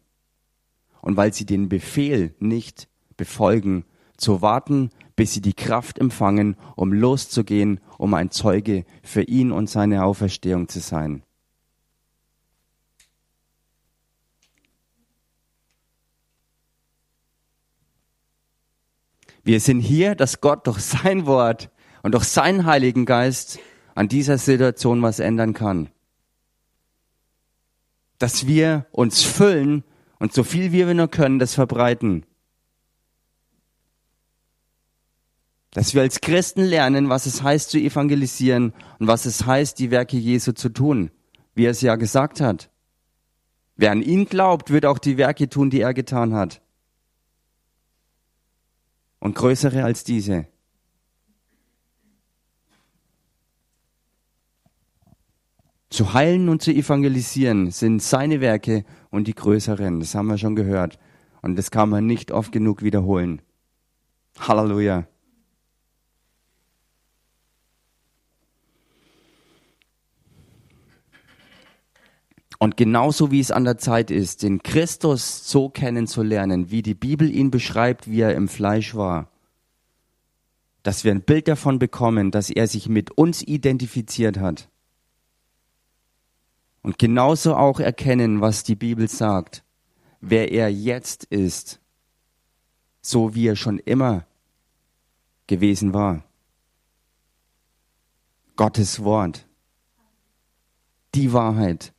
und 1.04 1.18
weil 1.18 1.34
sie 1.34 1.44
den 1.44 1.68
Befehl 1.68 2.34
nicht 2.38 2.88
befolgen, 3.18 3.84
zu 4.16 4.40
warten, 4.40 4.88
bis 5.16 5.34
sie 5.34 5.42
die 5.42 5.52
Kraft 5.52 5.98
empfangen, 5.98 6.56
um 6.76 6.94
loszugehen, 6.94 7.78
um 7.98 8.14
ein 8.14 8.30
Zeuge 8.30 8.86
für 9.02 9.20
ihn 9.22 9.52
und 9.52 9.68
seine 9.68 10.04
Auferstehung 10.04 10.66
zu 10.66 10.80
sein. 10.80 11.22
Wir 19.42 19.60
sind 19.60 19.80
hier, 19.80 20.14
dass 20.14 20.40
Gott 20.40 20.66
durch 20.66 20.80
sein 20.80 21.26
Wort 21.26 21.70
und 22.02 22.14
durch 22.14 22.24
seinen 22.24 22.64
Heiligen 22.64 23.04
Geist 23.04 23.58
an 23.94 24.08
dieser 24.08 24.38
Situation 24.38 25.02
was 25.02 25.18
ändern 25.18 25.52
kann. 25.52 25.90
Dass 28.18 28.46
wir 28.46 28.86
uns 28.90 29.22
füllen 29.22 29.84
und 30.18 30.32
so 30.32 30.44
viel 30.44 30.72
wie 30.72 30.86
wir 30.86 30.94
nur 30.94 31.08
können, 31.08 31.38
das 31.38 31.54
verbreiten. 31.54 32.24
Dass 35.70 35.92
wir 35.92 36.02
als 36.02 36.20
Christen 36.20 36.62
lernen, 36.62 37.08
was 37.08 37.26
es 37.26 37.42
heißt 37.42 37.70
zu 37.70 37.78
evangelisieren 37.78 38.72
und 39.00 39.08
was 39.08 39.26
es 39.26 39.44
heißt, 39.44 39.78
die 39.78 39.90
Werke 39.90 40.16
Jesu 40.16 40.52
zu 40.52 40.68
tun, 40.68 41.10
wie 41.54 41.66
er 41.66 41.72
es 41.72 41.80
ja 41.80 41.96
gesagt 41.96 42.40
hat. 42.40 42.70
Wer 43.76 43.90
an 43.90 44.02
ihn 44.02 44.26
glaubt, 44.26 44.70
wird 44.70 44.86
auch 44.86 44.98
die 44.98 45.18
Werke 45.18 45.48
tun, 45.48 45.70
die 45.70 45.80
er 45.80 45.94
getan 45.94 46.32
hat. 46.34 46.62
Und 49.18 49.34
größere 49.34 49.82
als 49.82 50.04
diese. 50.04 50.46
Zu 55.90 56.12
heilen 56.12 56.48
und 56.48 56.60
zu 56.60 56.72
evangelisieren 56.72 57.70
sind 57.70 58.02
seine 58.02 58.40
Werke 58.40 58.84
und 59.14 59.28
die 59.28 59.34
größeren. 59.34 60.00
Das 60.00 60.14
haben 60.14 60.26
wir 60.26 60.38
schon 60.38 60.56
gehört. 60.56 60.98
Und 61.40 61.56
das 61.56 61.70
kann 61.70 61.88
man 61.88 62.06
nicht 62.06 62.32
oft 62.32 62.52
genug 62.52 62.82
wiederholen. 62.82 63.40
Halleluja. 64.38 65.06
Und 72.58 72.76
genauso 72.76 73.30
wie 73.30 73.40
es 73.40 73.50
an 73.50 73.64
der 73.64 73.78
Zeit 73.78 74.10
ist, 74.10 74.42
den 74.42 74.62
Christus 74.62 75.50
so 75.50 75.68
kennenzulernen, 75.68 76.70
wie 76.70 76.82
die 76.82 76.94
Bibel 76.94 77.30
ihn 77.30 77.50
beschreibt, 77.50 78.10
wie 78.10 78.20
er 78.20 78.34
im 78.34 78.48
Fleisch 78.48 78.94
war, 78.94 79.28
dass 80.82 81.04
wir 81.04 81.12
ein 81.12 81.22
Bild 81.22 81.46
davon 81.46 81.78
bekommen, 81.78 82.30
dass 82.30 82.50
er 82.50 82.66
sich 82.66 82.88
mit 82.88 83.10
uns 83.10 83.42
identifiziert 83.42 84.38
hat 84.38 84.68
und 86.84 86.98
genauso 86.98 87.56
auch 87.56 87.80
erkennen, 87.80 88.42
was 88.42 88.62
die 88.62 88.76
Bibel 88.76 89.08
sagt, 89.08 89.64
wer 90.20 90.52
er 90.52 90.70
jetzt 90.70 91.24
ist, 91.24 91.80
so 93.00 93.34
wie 93.34 93.48
er 93.48 93.56
schon 93.56 93.78
immer 93.78 94.26
gewesen 95.46 95.94
war. 95.94 96.22
Gottes 98.56 99.02
Wort, 99.02 99.46
die 101.14 101.32
Wahrheit, 101.32 101.94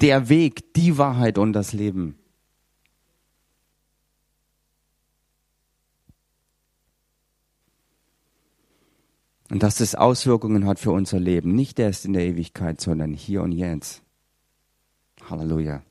der 0.00 0.28
Weg, 0.28 0.74
die 0.74 0.98
Wahrheit 0.98 1.38
und 1.38 1.52
das 1.52 1.72
Leben. 1.72 2.18
Und 9.48 9.62
dass 9.62 9.76
das 9.76 9.94
Auswirkungen 9.94 10.66
hat 10.66 10.78
für 10.78 10.90
unser 10.90 11.20
Leben. 11.20 11.54
Nicht 11.54 11.78
erst 11.78 12.04
in 12.04 12.12
der 12.12 12.24
Ewigkeit, 12.24 12.80
sondern 12.80 13.12
hier 13.14 13.42
und 13.42 13.52
jetzt. 13.52 14.02
Halleluja. 15.28 15.82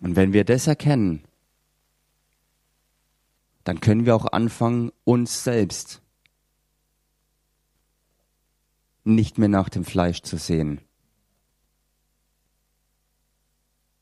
Und 0.00 0.16
wenn 0.16 0.32
wir 0.32 0.44
das 0.44 0.66
erkennen, 0.66 1.24
dann 3.64 3.80
können 3.80 4.06
wir 4.06 4.14
auch 4.14 4.26
anfangen, 4.26 4.92
uns 5.04 5.42
selbst 5.42 6.00
nicht 9.02 9.38
mehr 9.38 9.48
nach 9.48 9.68
dem 9.68 9.84
Fleisch 9.84 10.22
zu 10.22 10.36
sehen. 10.36 10.80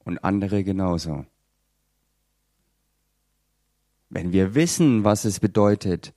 Und 0.05 0.19
andere 0.23 0.65
genauso. 0.65 1.25
Wenn 4.15 4.31
wir 4.31 4.55
wissen, 4.55 5.03
was 5.03 5.25
es 5.25 5.41
bedeutet, 5.41 6.15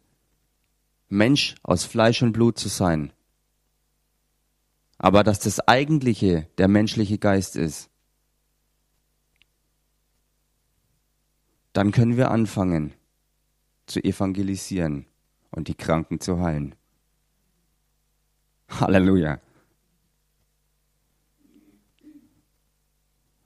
Mensch 1.10 1.56
aus 1.64 1.84
Fleisch 1.84 2.22
und 2.22 2.32
Blut 2.32 2.60
zu 2.60 2.70
sein, 2.70 3.12
aber 5.00 5.24
dass 5.24 5.40
das 5.40 5.60
Eigentliche 5.68 6.48
der 6.60 6.68
menschliche 6.68 7.18
Geist 7.18 7.56
ist, 7.56 7.90
dann 11.74 11.92
können 11.92 12.18
wir 12.18 12.30
anfangen 12.30 12.94
zu 13.88 14.00
evangelisieren 14.04 15.08
und 15.50 15.68
die 15.68 15.76
Kranken 15.76 16.20
zu 16.20 16.40
heilen. 16.40 16.76
Halleluja. 18.70 19.42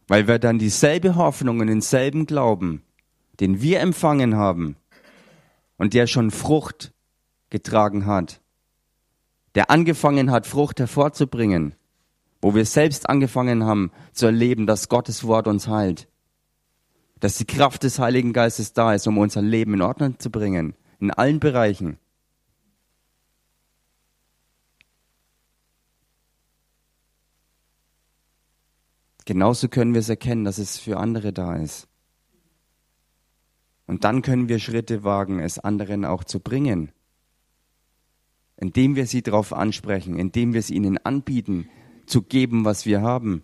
Weil 0.08 0.28
wir 0.28 0.40
dann 0.40 0.60
dieselbe 0.60 1.16
Hoffnung 1.16 1.62
und 1.62 1.68
denselben 1.68 2.26
Glauben, 2.26 2.84
den 3.42 3.62
wir 3.62 3.80
empfangen 3.80 4.36
haben 4.36 4.78
und 5.78 5.96
der 5.96 6.06
schon 6.06 6.30
Frucht 6.30 6.94
getragen 7.50 8.06
hat, 8.06 8.40
der 9.56 9.72
angefangen 9.72 10.32
hat, 10.32 10.46
Frucht 10.46 10.80
hervorzubringen, 10.80 11.74
wo 12.40 12.54
wir 12.54 12.66
selbst 12.66 13.10
angefangen 13.10 13.66
haben 13.66 13.92
zu 14.14 14.28
erleben, 14.28 14.68
dass 14.68 14.90
Gottes 14.90 15.26
Wort 15.26 15.48
uns 15.48 15.68
heilt, 15.68 16.08
dass 17.20 17.38
die 17.38 17.46
Kraft 17.46 17.84
des 17.84 17.98
Heiligen 17.98 18.32
Geistes 18.32 18.74
da 18.74 18.94
ist, 18.94 19.08
um 19.08 19.18
unser 19.18 19.42
Leben 19.42 19.74
in 19.74 19.82
Ordnung 19.82 20.20
zu 20.20 20.30
bringen, 20.30 20.76
in 21.00 21.12
allen 21.12 21.40
Bereichen. 21.40 21.98
Genauso 29.26 29.68
können 29.68 29.94
wir 29.94 30.00
es 30.00 30.10
erkennen, 30.10 30.46
dass 30.46 30.60
es 30.60 30.78
für 30.78 30.98
andere 30.98 31.34
da 31.34 31.56
ist. 31.56 31.91
Und 33.92 34.06
dann 34.06 34.22
können 34.22 34.48
wir 34.48 34.60
Schritte 34.60 35.04
wagen, 35.04 35.42
es 35.42 35.60
anderen 35.60 36.06
auch 36.06 36.24
zu 36.24 36.40
bringen. 36.40 36.94
Indem 38.56 38.96
wir 38.96 39.06
sie 39.06 39.22
darauf 39.22 39.52
ansprechen, 39.52 40.18
indem 40.18 40.54
wir 40.54 40.62
es 40.62 40.70
ihnen 40.70 40.98
anbieten, 41.00 41.68
zu 42.06 42.22
geben, 42.22 42.64
was 42.64 42.86
wir 42.86 43.02
haben. 43.02 43.44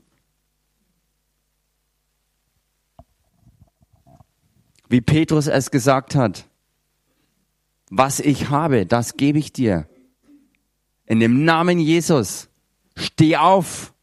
Wie 4.87 5.01
Petrus 5.01 5.47
es 5.47 5.69
gesagt 5.69 6.15
hat, 6.15 6.47
was 7.89 8.21
ich 8.21 8.49
habe, 8.49 8.85
das 8.85 9.17
gebe 9.17 9.39
ich 9.39 9.51
dir. 9.51 9.89
In 11.07 11.19
dem 11.19 11.43
Namen 11.43 11.77
Jesus, 11.77 12.47
steh 12.95 13.35
auf. 13.35 13.93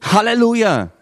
Halleluja. 0.00 0.92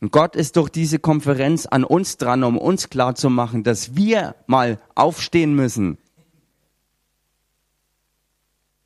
Und 0.00 0.12
Gott 0.12 0.36
ist 0.36 0.56
durch 0.56 0.68
diese 0.68 0.98
Konferenz 0.98 1.66
an 1.66 1.84
uns 1.84 2.18
dran, 2.18 2.44
um 2.44 2.56
uns 2.56 2.88
klarzumachen, 2.88 3.64
dass 3.64 3.96
wir 3.96 4.36
mal 4.46 4.80
aufstehen 4.94 5.54
müssen 5.54 5.98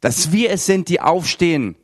dass 0.02 0.32
wir 0.32 0.50
es 0.50 0.66
sind, 0.66 0.88
die 0.88 1.00
aufstehen. 1.00 1.76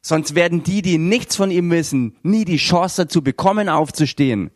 Sonst 0.00 0.34
werden 0.34 0.64
die, 0.64 0.80
die 0.80 0.96
nichts 0.96 1.36
von 1.36 1.50
ihm 1.50 1.70
wissen, 1.70 2.16
nie 2.22 2.46
die 2.46 2.56
Chance 2.56 3.04
dazu 3.04 3.22
bekommen, 3.22 3.68
aufzustehen. 3.68 4.50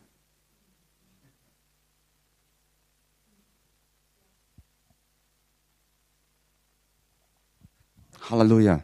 Halleluja. 8.31 8.83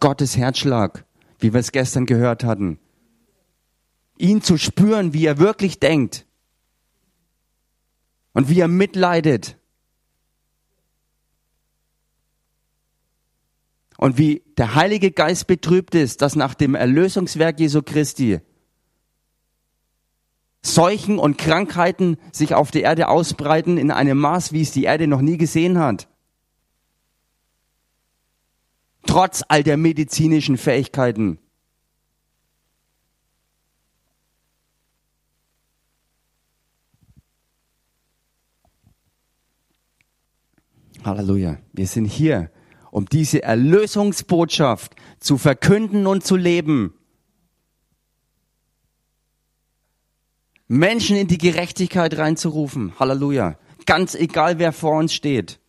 Gottes 0.00 0.36
Herzschlag, 0.36 1.04
wie 1.38 1.52
wir 1.52 1.60
es 1.60 1.72
gestern 1.72 2.06
gehört 2.06 2.44
hatten. 2.44 2.78
Ihn 4.16 4.42
zu 4.42 4.56
spüren, 4.56 5.12
wie 5.12 5.26
er 5.26 5.38
wirklich 5.38 5.78
denkt. 5.78 6.26
Und 8.32 8.48
wie 8.48 8.60
er 8.60 8.68
mitleidet. 8.68 9.58
und 13.98 14.16
wie 14.16 14.42
der 14.56 14.74
Heilige 14.76 15.10
Geist 15.10 15.46
betrübt 15.48 15.94
ist, 15.94 16.22
dass 16.22 16.36
nach 16.36 16.54
dem 16.54 16.74
Erlösungswerk 16.74 17.60
Jesu 17.60 17.82
Christi 17.82 18.40
Seuchen 20.62 21.18
und 21.18 21.38
Krankheiten 21.38 22.16
sich 22.32 22.54
auf 22.54 22.70
der 22.70 22.82
Erde 22.82 23.08
ausbreiten 23.08 23.76
in 23.76 23.90
einem 23.90 24.18
Maß, 24.18 24.52
wie 24.52 24.62
es 24.62 24.70
die 24.70 24.84
Erde 24.84 25.06
noch 25.06 25.20
nie 25.20 25.36
gesehen 25.36 25.78
hat. 25.78 26.08
Trotz 29.06 29.42
all 29.48 29.62
der 29.62 29.76
medizinischen 29.76 30.58
Fähigkeiten. 30.58 31.38
Halleluja. 41.04 41.58
Wir 41.72 41.86
sind 41.86 42.06
hier, 42.06 42.50
um 42.90 43.06
diese 43.06 43.42
Erlösungsbotschaft 43.42 44.94
zu 45.20 45.38
verkünden 45.38 46.06
und 46.06 46.24
zu 46.24 46.36
leben. 46.36 46.94
Menschen 50.66 51.16
in 51.16 51.28
die 51.28 51.38
Gerechtigkeit 51.38 52.18
reinzurufen. 52.18 52.98
Halleluja. 52.98 53.58
Ganz 53.86 54.14
egal, 54.14 54.58
wer 54.58 54.72
vor 54.72 54.98
uns 54.98 55.14
steht. 55.14 55.60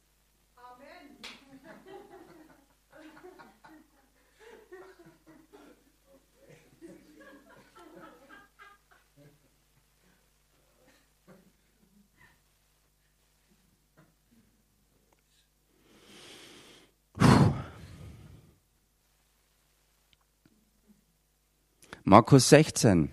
Markus 22.10 22.50
16. 22.50 23.12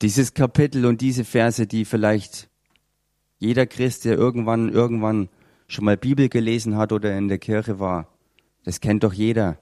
Dieses 0.00 0.32
Kapitel 0.32 0.86
und 0.86 1.02
diese 1.02 1.26
Verse, 1.26 1.66
die 1.66 1.84
vielleicht 1.84 2.48
jeder 3.36 3.66
Christ, 3.66 4.06
der 4.06 4.16
irgendwann, 4.16 4.70
irgendwann 4.70 5.28
schon 5.66 5.84
mal 5.84 5.98
Bibel 5.98 6.30
gelesen 6.30 6.78
hat 6.78 6.92
oder 6.92 7.14
in 7.18 7.28
der 7.28 7.36
Kirche 7.36 7.80
war, 7.80 8.08
das 8.64 8.80
kennt 8.80 9.04
doch 9.04 9.12
jeder. 9.12 9.58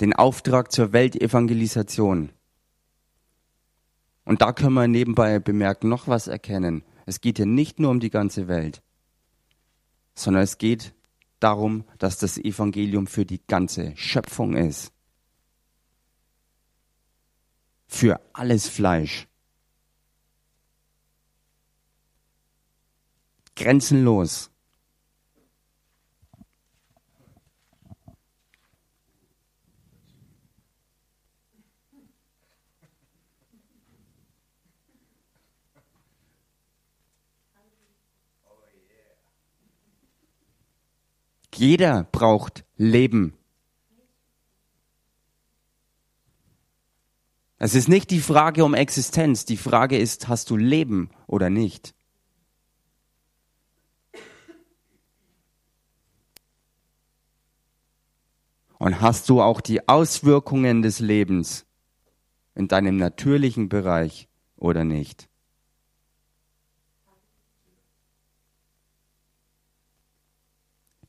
Den 0.00 0.14
Auftrag 0.14 0.72
zur 0.72 0.94
Weltevangelisation. 0.94 2.30
Und 4.24 4.40
da 4.40 4.54
können 4.54 4.72
wir 4.72 4.88
nebenbei 4.88 5.38
bemerken, 5.38 5.90
noch 5.90 6.08
was 6.08 6.28
erkennen. 6.28 6.82
Es 7.04 7.20
geht 7.20 7.36
hier 7.36 7.44
nicht 7.44 7.78
nur 7.78 7.90
um 7.90 8.00
die 8.00 8.08
ganze 8.08 8.48
Welt, 8.48 8.82
sondern 10.14 10.44
es 10.44 10.56
geht 10.56 10.94
darum, 11.40 11.84
dass 11.98 12.16
das 12.16 12.38
Evangelium 12.38 13.06
für 13.06 13.26
die 13.26 13.42
ganze 13.46 13.94
Schöpfung 13.96 14.56
ist. 14.56 14.93
Für 17.94 18.20
alles 18.32 18.68
Fleisch. 18.68 19.28
Grenzenlos. 23.54 24.50
Jeder 41.54 42.02
braucht 42.10 42.64
Leben. 42.76 43.38
Es 47.58 47.74
ist 47.74 47.88
nicht 47.88 48.10
die 48.10 48.20
Frage 48.20 48.64
um 48.64 48.74
Existenz, 48.74 49.44
die 49.44 49.56
Frage 49.56 49.96
ist, 49.96 50.28
hast 50.28 50.50
du 50.50 50.56
Leben 50.56 51.10
oder 51.26 51.50
nicht? 51.50 51.94
Und 58.78 59.00
hast 59.00 59.30
du 59.30 59.40
auch 59.40 59.60
die 59.60 59.88
Auswirkungen 59.88 60.82
des 60.82 60.98
Lebens 60.98 61.64
in 62.54 62.68
deinem 62.68 62.96
natürlichen 62.96 63.68
Bereich 63.68 64.28
oder 64.56 64.84
nicht? 64.84 65.28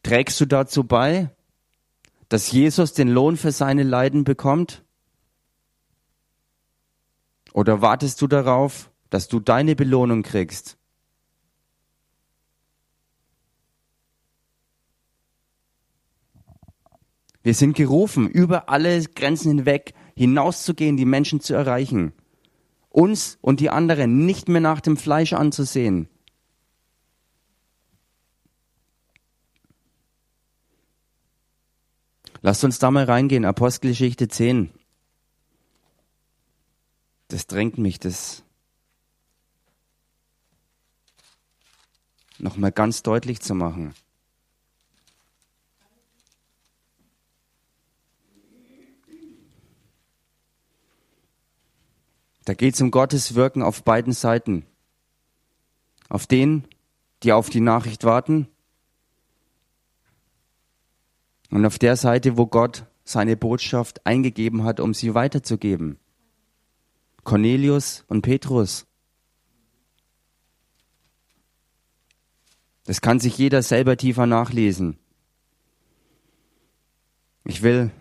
Trägst 0.03 0.39
du 0.39 0.45
dazu 0.45 0.83
bei, 0.83 1.31
dass 2.29 2.51
Jesus 2.51 2.93
den 2.93 3.07
Lohn 3.09 3.35
für 3.37 3.51
seine 3.51 3.83
Leiden 3.83 4.23
bekommt? 4.23 4.84
Oder 7.55 7.81
wartest 7.81 8.21
du 8.21 8.27
darauf, 8.27 8.91
dass 9.09 9.29
du 9.29 9.39
deine 9.39 9.77
Belohnung 9.77 10.23
kriegst? 10.23 10.77
Wir 17.43 17.53
sind 17.53 17.77
gerufen, 17.77 18.27
über 18.27 18.67
alle 18.67 19.01
Grenzen 19.05 19.55
hinweg 19.55 19.93
hinauszugehen, 20.17 20.97
die 20.97 21.05
Menschen 21.05 21.39
zu 21.39 21.53
erreichen. 21.53 22.11
Uns 22.89 23.37
und 23.39 23.61
die 23.61 23.69
anderen 23.69 24.25
nicht 24.25 24.49
mehr 24.49 24.59
nach 24.59 24.81
dem 24.81 24.97
Fleisch 24.97 25.31
anzusehen. 25.31 26.09
Lasst 32.41 32.65
uns 32.65 32.79
da 32.79 32.91
mal 32.91 33.05
reingehen, 33.05 33.45
Apostelgeschichte 33.45 34.27
10. 34.27 34.71
Das 37.35 37.47
drängt 37.47 37.77
mich, 37.77 37.99
das 37.99 38.43
nochmal 42.37 42.71
ganz 42.71 43.03
deutlich 43.03 43.41
zu 43.41 43.53
machen. 43.53 43.93
Da 52.45 52.53
geht 52.53 52.75
es 52.75 52.79
um 52.79 52.89
Gottes 52.89 53.35
Wirken 53.35 53.63
auf 53.63 53.83
beiden 53.83 54.13
Seiten. 54.13 54.65
Auf 56.07 56.27
den, 56.27 56.65
die 57.23 57.33
auf 57.33 57.49
die 57.49 57.59
Nachricht 57.59 58.05
warten 58.05 58.47
und 61.49 61.65
auf 61.65 61.79
der 61.79 61.97
Seite, 61.97 62.37
wo 62.37 62.45
Gott 62.45 62.85
seine 63.03 63.35
Botschaft 63.35 64.05
eingegeben 64.05 64.63
hat, 64.63 64.79
um 64.79 64.93
sie 64.93 65.13
weiterzugeben. 65.13 65.99
Cornelius 67.25 68.05
und 68.07 68.21
Petrus. 68.21 68.87
Das 72.85 73.01
kann 73.01 73.19
sich 73.19 73.37
jeder 73.37 73.61
selber 73.61 73.97
tiefer 73.97 74.27
nachlesen. 74.27 74.97
Ich 77.43 77.61
will 77.61 77.91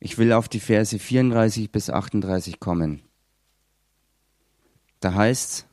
Ich 0.00 0.16
will 0.16 0.32
auf 0.32 0.48
die 0.48 0.60
Verse 0.60 0.96
34 0.96 1.70
bis 1.72 1.90
38 1.90 2.60
kommen. 2.60 3.02
Da 5.00 5.14
heißt's, 5.14 5.66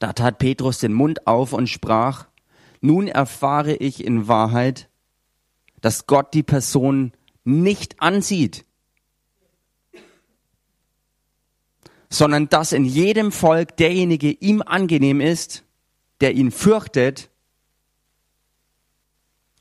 da 0.00 0.12
tat 0.12 0.38
Petrus 0.38 0.80
den 0.80 0.92
Mund 0.92 1.26
auf 1.26 1.52
und 1.52 1.68
sprach, 1.68 2.26
nun 2.80 3.08
erfahre 3.08 3.74
ich 3.74 4.04
in 4.04 4.28
Wahrheit, 4.28 4.90
dass 5.84 6.06
Gott 6.06 6.32
die 6.32 6.42
Person 6.42 7.12
nicht 7.44 8.00
ansieht, 8.00 8.64
sondern 12.08 12.48
dass 12.48 12.72
in 12.72 12.86
jedem 12.86 13.30
Volk 13.30 13.76
derjenige 13.76 14.30
ihm 14.30 14.62
angenehm 14.62 15.20
ist, 15.20 15.62
der 16.22 16.32
ihn 16.32 16.52
fürchtet 16.52 17.28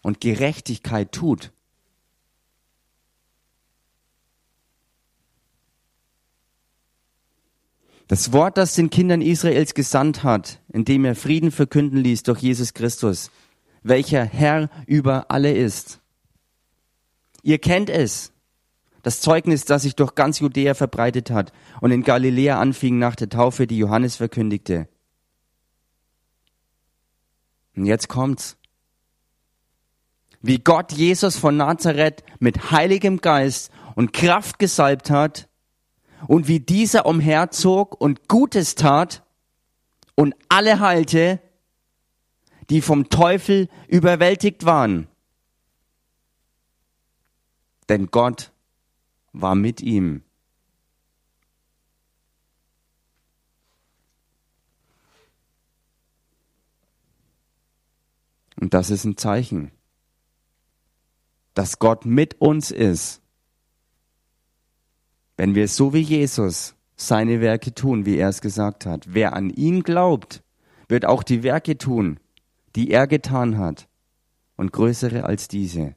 und 0.02 0.22
Gerechtigkeit 0.22 1.12
tut. 1.12 1.52
Das 8.08 8.32
Wort, 8.32 8.58
das 8.58 8.76
den 8.76 8.90
Kindern 8.90 9.22
Israels 9.22 9.74
gesandt 9.74 10.24
hat, 10.24 10.62
indem 10.70 11.04
er 11.04 11.16
Frieden 11.16 11.52
verkünden 11.52 11.98
ließ 11.98 12.24
durch 12.24 12.40
Jesus 12.40 12.74
Christus, 12.74 13.30
welcher 13.82 14.24
Herr 14.24 14.70
über 14.88 15.30
alle 15.30 15.52
ist. 15.54 16.00
Ihr 17.44 17.60
kennt 17.60 17.90
es, 17.90 18.34
das 19.04 19.22
Zeugnis, 19.22 19.66
das 19.66 19.84
sich 19.84 19.96
durch 19.96 20.16
ganz 20.16 20.40
Judäa 20.40 20.74
verbreitet 20.74 21.30
hat 21.30 21.54
und 21.82 21.92
in 21.92 22.04
Galiläa 22.04 22.60
anfing 22.60 22.98
nach 22.98 23.16
der 23.16 23.30
Taufe, 23.30 23.68
die 23.68 23.78
Johannes 23.78 24.16
verkündigte. 24.16 24.88
Und 27.76 27.86
jetzt 27.86 28.08
kommt's. 28.08 28.58
Wie 30.42 30.60
Gott 30.60 30.92
Jesus 30.92 31.38
von 31.38 31.58
Nazareth 31.58 32.24
mit 32.40 32.72
heiligem 32.72 33.22
Geist 33.22 33.72
und 33.96 34.14
Kraft 34.14 34.58
gesalbt 34.58 35.10
hat, 35.10 35.48
und 36.28 36.48
wie 36.48 36.60
dieser 36.60 37.06
umherzog 37.06 38.00
und 38.00 38.28
Gutes 38.28 38.76
tat 38.76 39.24
und 40.16 40.36
alle 40.50 40.80
heilte, 40.80 41.40
die 42.70 42.82
vom 42.82 43.10
Teufel 43.10 43.68
überwältigt 43.88 44.66
waren. 44.66 45.08
Denn 47.90 48.08
Gott 48.08 48.52
war 49.32 49.56
mit 49.56 49.82
ihm. 49.82 50.24
Und 58.60 58.74
das 58.74 58.90
ist 58.90 59.04
ein 59.04 59.18
Zeichen, 59.18 59.72
dass 61.54 61.80
Gott 61.80 62.06
mit 62.06 62.40
uns 62.40 62.72
ist. 62.72 63.22
Wenn 65.36 65.56
wir 65.56 65.68
so 65.68 65.94
wie 65.94 66.00
Jesus 66.00 66.76
seine 66.96 67.42
Werke 67.42 67.74
tun, 67.74 68.06
wie 68.06 68.16
er 68.16 68.30
es 68.30 68.40
gesagt 68.40 68.86
hat, 68.86 69.14
wer 69.14 69.34
an 69.34 69.50
ihn 69.50 69.84
glaubt, 69.84 70.44
wird 70.88 71.06
auch 71.06 71.24
die 71.24 71.44
Werke 71.44 71.78
tun, 71.78 72.20
die 72.76 72.92
er 72.92 73.08
getan 73.08 73.58
hat, 73.58 73.90
und 74.56 74.72
größere 74.72 75.26
als 75.26 75.48
diese. 75.48 75.96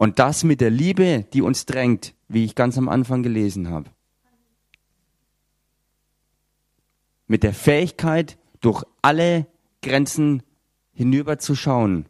Und 0.00 0.18
das 0.18 0.44
mit 0.44 0.62
der 0.62 0.70
Liebe, 0.70 1.26
die 1.34 1.42
uns 1.42 1.66
drängt, 1.66 2.14
wie 2.26 2.46
ich 2.46 2.54
ganz 2.54 2.78
am 2.78 2.88
Anfang 2.88 3.22
gelesen 3.22 3.68
habe. 3.68 3.90
Mit 7.26 7.42
der 7.42 7.52
Fähigkeit, 7.52 8.38
durch 8.62 8.82
alle 9.02 9.46
Grenzen 9.82 10.42
hinüberzuschauen 10.94 12.06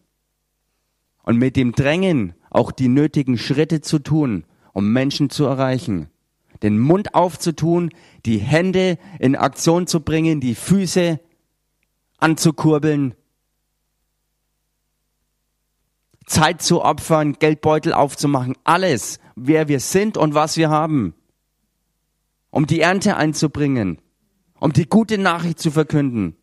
und 1.24 1.36
mit 1.36 1.56
dem 1.56 1.72
Drängen 1.72 2.34
auch 2.48 2.70
die 2.70 2.86
nötigen 2.86 3.36
Schritte 3.36 3.80
zu 3.80 3.98
tun, 3.98 4.44
um 4.72 4.92
Menschen 4.92 5.28
zu 5.28 5.46
erreichen. 5.46 6.10
Den 6.62 6.78
Mund 6.78 7.16
aufzutun, 7.16 7.90
die 8.24 8.38
Hände 8.38 8.98
in 9.18 9.34
Aktion 9.34 9.88
zu 9.88 9.98
bringen, 9.98 10.38
die 10.40 10.54
Füße 10.54 11.18
anzukurbeln, 12.18 13.16
Zeit 16.30 16.62
zu 16.62 16.82
opfern, 16.82 17.34
Geldbeutel 17.40 17.92
aufzumachen, 17.92 18.54
alles, 18.62 19.18
wer 19.34 19.66
wir 19.66 19.80
sind 19.80 20.16
und 20.16 20.32
was 20.32 20.56
wir 20.56 20.70
haben, 20.70 21.12
um 22.50 22.66
die 22.66 22.80
Ernte 22.80 23.16
einzubringen, 23.16 23.98
um 24.60 24.72
die 24.72 24.88
gute 24.88 25.18
Nachricht 25.18 25.58
zu 25.58 25.72
verkünden. 25.72 26.36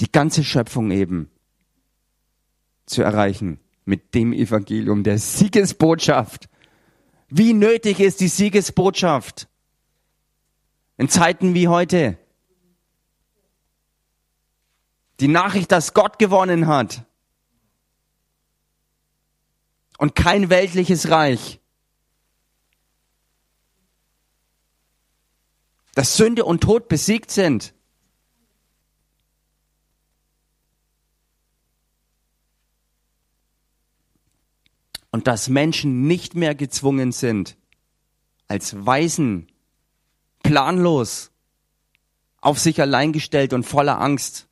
die 0.00 0.10
ganze 0.10 0.44
Schöpfung 0.44 0.90
eben 0.90 1.30
zu 2.86 3.02
erreichen 3.02 3.60
mit 3.84 4.14
dem 4.14 4.32
Evangelium 4.32 5.02
der 5.02 5.18
Siegesbotschaft. 5.18 6.48
Wie 7.30 7.52
nötig 7.52 8.00
ist 8.00 8.20
die 8.20 8.28
Siegesbotschaft 8.28 9.48
in 10.96 11.08
Zeiten 11.08 11.54
wie 11.54 11.68
heute? 11.68 12.18
Die 15.20 15.28
Nachricht, 15.28 15.70
dass 15.70 15.94
Gott 15.94 16.18
gewonnen 16.18 16.66
hat 16.66 17.04
und 19.98 20.16
kein 20.16 20.50
weltliches 20.50 21.10
Reich. 21.10 21.60
Dass 25.94 26.16
Sünde 26.16 26.44
und 26.44 26.62
Tod 26.62 26.88
besiegt 26.88 27.30
sind. 27.30 27.74
Und 35.12 35.26
dass 35.26 35.48
Menschen 35.48 36.06
nicht 36.06 36.34
mehr 36.34 36.54
gezwungen 36.54 37.12
sind, 37.12 37.56
als 38.48 38.84
Weisen, 38.86 39.48
planlos, 40.42 41.30
auf 42.40 42.58
sich 42.58 42.80
allein 42.80 43.12
gestellt 43.12 43.52
und 43.52 43.64
voller 43.64 44.00
Angst, 44.00 44.48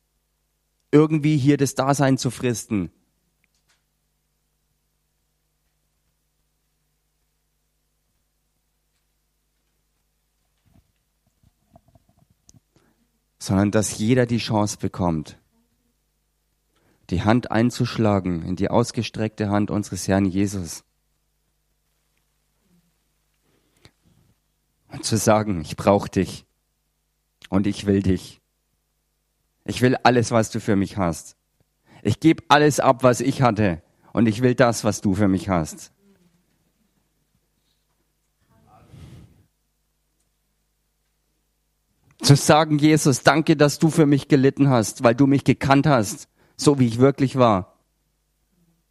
irgendwie 0.91 1.37
hier 1.37 1.57
das 1.57 1.75
Dasein 1.75 2.17
zu 2.17 2.29
fristen. 2.29 2.91
Sondern 13.37 13.71
dass 13.71 13.97
jeder 13.97 14.25
die 14.25 14.37
Chance 14.37 14.77
bekommt, 14.77 15.39
die 17.09 17.23
Hand 17.23 17.51
einzuschlagen 17.51 18.43
in 18.43 18.55
die 18.55 18.69
ausgestreckte 18.69 19.49
Hand 19.49 19.71
unseres 19.71 20.07
Herrn 20.07 20.25
Jesus. 20.25 20.83
Und 24.91 25.03
zu 25.03 25.17
sagen, 25.17 25.61
ich 25.61 25.75
brauche 25.75 26.09
dich 26.09 26.45
und 27.49 27.67
ich 27.67 27.85
will 27.85 28.01
dich. 28.01 28.41
Ich 29.65 29.81
will 29.81 29.95
alles, 30.03 30.31
was 30.31 30.49
du 30.49 30.59
für 30.59 30.75
mich 30.75 30.97
hast. 30.97 31.35
Ich 32.01 32.19
gebe 32.19 32.43
alles 32.47 32.79
ab, 32.79 33.03
was 33.03 33.21
ich 33.21 33.41
hatte 33.41 33.81
und 34.13 34.27
ich 34.27 34.41
will 34.41 34.55
das, 34.55 34.83
was 34.83 35.01
du 35.01 35.13
für 35.13 35.27
mich 35.27 35.49
hast. 35.49 35.91
Zu 42.21 42.35
sagen, 42.35 42.79
Jesus, 42.79 43.23
danke, 43.23 43.55
dass 43.55 43.79
du 43.79 43.89
für 43.89 44.05
mich 44.05 44.27
gelitten 44.27 44.69
hast, 44.69 45.03
weil 45.03 45.15
du 45.15 45.25
mich 45.25 45.43
gekannt 45.43 45.87
hast, 45.87 46.27
so 46.59 46.77
wie 46.77 46.87
ich 46.87 46.99
wirklich 46.99 47.37
war. 47.37 47.77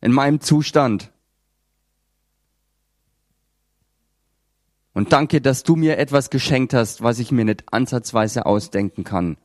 In 0.00 0.12
meinem 0.12 0.40
Zustand. 0.40 1.12
Und 4.94 5.12
danke, 5.12 5.40
dass 5.40 5.62
du 5.62 5.76
mir 5.76 5.98
etwas 5.98 6.30
geschenkt 6.30 6.74
hast, 6.74 7.02
was 7.02 7.18
ich 7.18 7.30
mir 7.30 7.44
nicht 7.44 7.72
ansatzweise 7.72 8.46
ausdenken 8.46 9.04
kann. 9.04 9.36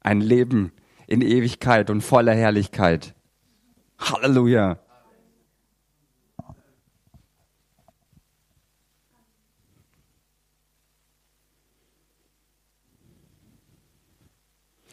Ein 0.00 0.20
Leben 0.20 0.72
in 1.06 1.22
Ewigkeit 1.22 1.90
und 1.90 2.02
voller 2.02 2.34
Herrlichkeit. 2.34 3.14
Halleluja. 3.98 4.78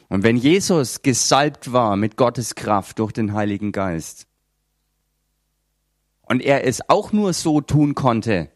Und 0.10 0.24
wenn 0.24 0.38
Jesus 0.38 1.02
gesalbt 1.02 1.74
war 1.74 1.98
mit 1.98 2.16
Gottes 2.16 2.56
Kraft 2.56 3.00
durch 3.00 3.12
den 3.12 3.34
Heiligen 3.34 3.72
Geist 3.72 4.28
und 6.22 6.42
er 6.42 6.66
es 6.66 6.90
auch 6.90 7.12
nur 7.12 7.34
so 7.34 7.62
tun 7.62 7.94
konnte, 7.94 8.50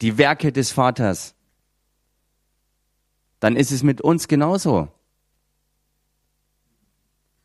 die 0.00 0.16
Werke 0.16 0.52
des 0.52 0.72
Vaters, 0.72 1.34
dann 3.40 3.56
ist 3.56 3.72
es 3.72 3.82
mit 3.82 4.00
uns 4.00 4.26
genauso. 4.26 4.88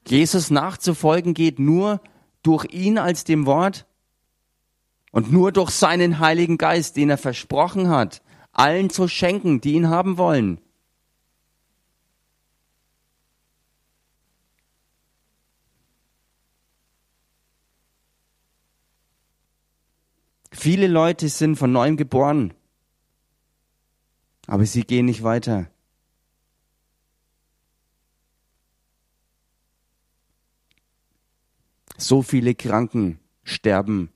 Jesus 0.07 0.49
nachzufolgen 0.49 1.33
geht 1.33 1.59
nur 1.59 2.01
durch 2.41 2.65
ihn 2.71 2.97
als 2.97 3.25
dem 3.25 3.45
Wort 3.45 3.85
und 5.11 5.31
nur 5.31 5.51
durch 5.51 5.71
seinen 5.71 6.19
Heiligen 6.19 6.57
Geist, 6.57 6.95
den 6.95 7.09
er 7.09 7.17
versprochen 7.17 7.89
hat, 7.89 8.21
allen 8.53 8.89
zu 8.89 9.07
schenken, 9.09 9.59
die 9.59 9.73
ihn 9.73 9.89
haben 9.89 10.17
wollen. 10.17 10.61
Viele 20.61 20.87
Leute 20.87 21.29
sind 21.29 21.55
von 21.55 21.71
neuem 21.71 21.95
geboren, 21.95 22.53
aber 24.45 24.65
sie 24.65 24.83
gehen 24.83 25.05
nicht 25.05 25.23
weiter. 25.23 25.71
So 31.95 32.23
viele 32.23 32.55
Kranken 32.55 33.19
sterben 33.45 34.11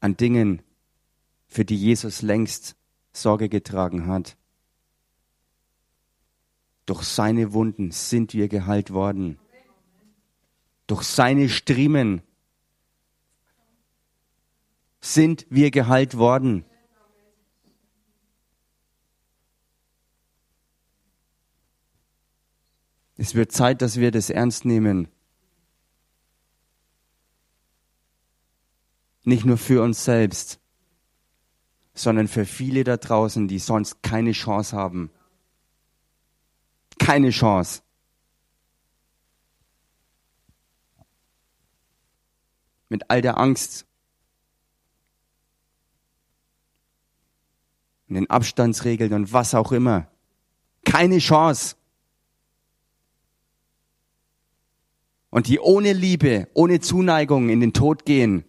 an 0.00 0.16
Dingen, 0.16 0.62
für 1.46 1.64
die 1.64 1.76
Jesus 1.76 2.22
längst 2.22 2.74
Sorge 3.12 3.48
getragen 3.48 4.08
hat. 4.08 4.36
Durch 6.84 7.04
seine 7.04 7.52
Wunden 7.52 7.92
sind 7.92 8.34
wir 8.34 8.48
geheilt 8.48 8.92
worden. 8.92 9.38
Durch 10.88 11.04
seine 11.04 11.48
Striemen 11.48 12.22
sind 15.00 15.46
wir 15.50 15.70
geheilt 15.70 16.16
worden. 16.16 16.64
Es 23.16 23.34
wird 23.34 23.52
Zeit, 23.52 23.80
dass 23.82 23.96
wir 23.96 24.10
das 24.10 24.30
ernst 24.30 24.64
nehmen. 24.64 25.08
Nicht 29.24 29.44
nur 29.44 29.56
für 29.56 29.82
uns 29.82 30.04
selbst, 30.04 30.60
sondern 31.94 32.28
für 32.28 32.44
viele 32.44 32.84
da 32.84 32.96
draußen, 32.96 33.48
die 33.48 33.58
sonst 33.58 34.02
keine 34.02 34.32
Chance 34.32 34.76
haben. 34.76 35.10
Keine 36.98 37.30
Chance. 37.30 37.82
Mit 42.88 43.10
all 43.10 43.22
der 43.22 43.38
Angst, 43.38 43.85
und 48.08 48.14
den 48.14 48.30
Abstandsregeln 48.30 49.12
und 49.12 49.32
was 49.32 49.54
auch 49.54 49.72
immer. 49.72 50.08
Keine 50.84 51.18
Chance. 51.18 51.76
Und 55.30 55.48
die 55.48 55.58
ohne 55.58 55.92
Liebe, 55.92 56.48
ohne 56.54 56.80
Zuneigung 56.80 57.48
in 57.48 57.60
den 57.60 57.72
Tod 57.72 58.04
gehen. 58.04 58.44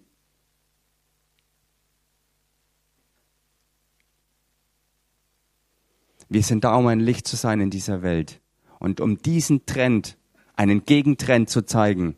Wir 6.30 6.44
sind 6.44 6.64
da, 6.64 6.76
um 6.76 6.88
ein 6.88 7.00
Licht 7.00 7.28
zu 7.28 7.36
sein 7.36 7.62
in 7.62 7.70
dieser 7.70 8.02
Welt 8.02 8.42
und 8.80 9.02
um 9.02 9.18
diesen 9.18 9.66
Trend, 9.66 10.18
einen 10.56 10.86
Gegentrend 10.86 11.50
zu 11.50 11.62
zeigen. 11.64 12.16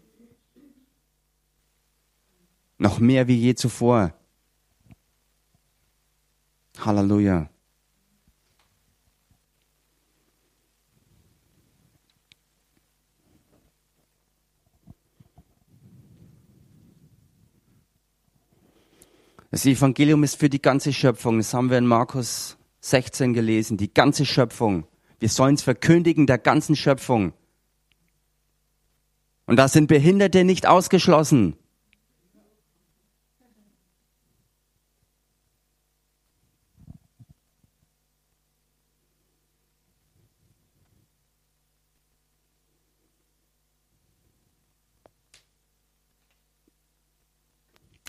Noch 2.77 2.99
mehr 2.99 3.27
wie 3.27 3.35
je 3.35 3.55
zuvor. 3.55 4.13
Halleluja. 6.85 7.49
Das 19.51 19.65
Evangelium 19.65 20.23
ist 20.23 20.35
für 20.35 20.49
die 20.49 20.61
ganze 20.61 20.93
Schöpfung. 20.93 21.37
Das 21.37 21.53
haben 21.53 21.69
wir 21.69 21.77
in 21.77 21.87
Markus 21.87 22.57
16 22.81 23.33
gelesen. 23.33 23.77
Die 23.77 23.93
ganze 23.93 24.25
Schöpfung. 24.25 24.85
Wir 25.19 25.29
sollen 25.29 25.55
es 25.55 25.63
verkündigen 25.63 26.27
der 26.27 26.37
ganzen 26.37 26.75
Schöpfung. 26.75 27.33
Und 29.47 29.57
da 29.57 29.67
sind 29.67 29.87
Behinderte 29.87 30.43
nicht 30.43 30.67
ausgeschlossen. 30.67 31.55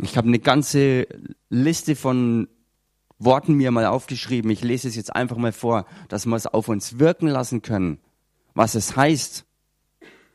Ich 0.03 0.17
habe 0.17 0.29
eine 0.29 0.39
ganze 0.39 1.07
Liste 1.49 1.95
von 1.95 2.49
Worten 3.19 3.55
mir 3.55 3.71
mal 3.71 3.85
aufgeschrieben. 3.87 4.51
Ich 4.51 4.63
lese 4.63 4.89
es 4.89 4.97
jetzt 4.97 5.15
einfach 5.15 5.37
mal 5.37 5.53
vor, 5.53 5.85
dass 6.09 6.25
wir 6.25 6.37
es 6.37 6.47
auf 6.47 6.69
uns 6.69 6.99
wirken 6.99 7.29
lassen 7.29 7.61
können, 7.61 7.99
was 8.55 8.75
es 8.75 8.97
heißt, 8.97 9.45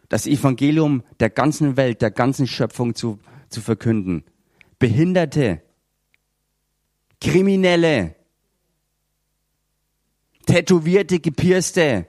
das 0.08 0.28
Evangelium 0.28 1.04
der 1.20 1.32
ganzen 1.32 1.78
Welt, 1.78 2.04
der 2.04 2.12
ganzen 2.12 2.46
Schöpfung 2.46 2.94
zu, 2.94 3.18
zu 3.50 3.62
verkünden. 3.62 4.24
Behinderte, 4.78 5.62
Kriminelle, 7.20 8.16
Tätowierte, 10.46 11.20
Gepierste, 11.20 12.06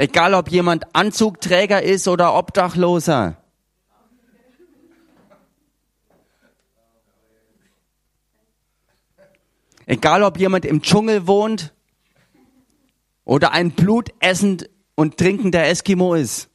Egal 0.00 0.32
ob 0.34 0.48
jemand 0.48 0.94
Anzugträger 0.94 1.82
ist 1.82 2.06
oder 2.06 2.36
Obdachloser. 2.36 3.36
Egal 9.86 10.22
ob 10.22 10.38
jemand 10.38 10.66
im 10.66 10.82
Dschungel 10.82 11.26
wohnt 11.26 11.74
oder 13.24 13.50
ein 13.50 13.72
blutessend 13.72 14.70
und 14.94 15.16
trinkender 15.16 15.66
Eskimo 15.66 16.14
ist. 16.14 16.48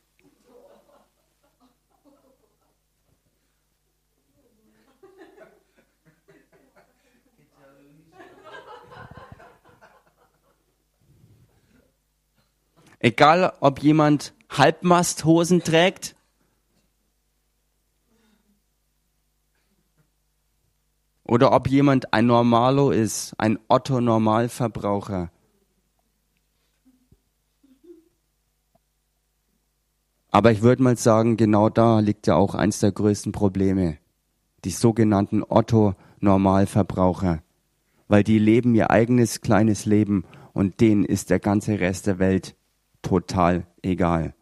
Egal, 13.04 13.52
ob 13.60 13.84
jemand 13.84 14.34
Halbmasthosen 14.50 15.62
trägt 15.62 16.16
oder 21.26 21.52
ob 21.52 21.68
jemand 21.68 22.14
ein 22.14 22.28
Normalo 22.28 22.92
ist, 22.92 23.34
ein 23.38 23.60
Otto-Normalverbraucher. 23.68 25.32
Aber 30.32 30.52
ich 30.52 30.62
würde 30.62 30.84
mal 30.84 30.96
sagen, 30.96 31.36
genau 31.36 31.68
da 31.68 32.00
liegt 32.00 32.26
ja 32.26 32.36
auch 32.36 32.56
eins 32.56 32.80
der 32.80 32.94
größten 32.94 33.34
Probleme. 33.34 33.98
Die 34.64 34.72
sogenannten 34.72 35.44
Otto-Normalverbraucher. 35.44 37.44
Weil 38.08 38.24
die 38.24 38.40
leben 38.40 38.74
ihr 38.76 38.92
eigenes 38.92 39.42
kleines 39.42 39.86
Leben 39.86 40.24
und 40.54 40.80
denen 40.80 41.04
ist 41.04 41.32
der 41.32 41.40
ganze 41.40 41.82
Rest 41.82 42.08
der 42.08 42.18
Welt 42.18 42.56
total 43.04 43.68
egal. 43.84 44.34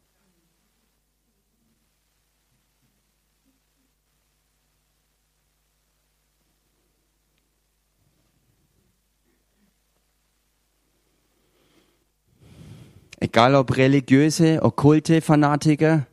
Egal 13.20 13.56
ob 13.56 13.78
religiöse, 13.78 14.64
okkulte 14.64 15.22
Fanatiker, 15.22 16.08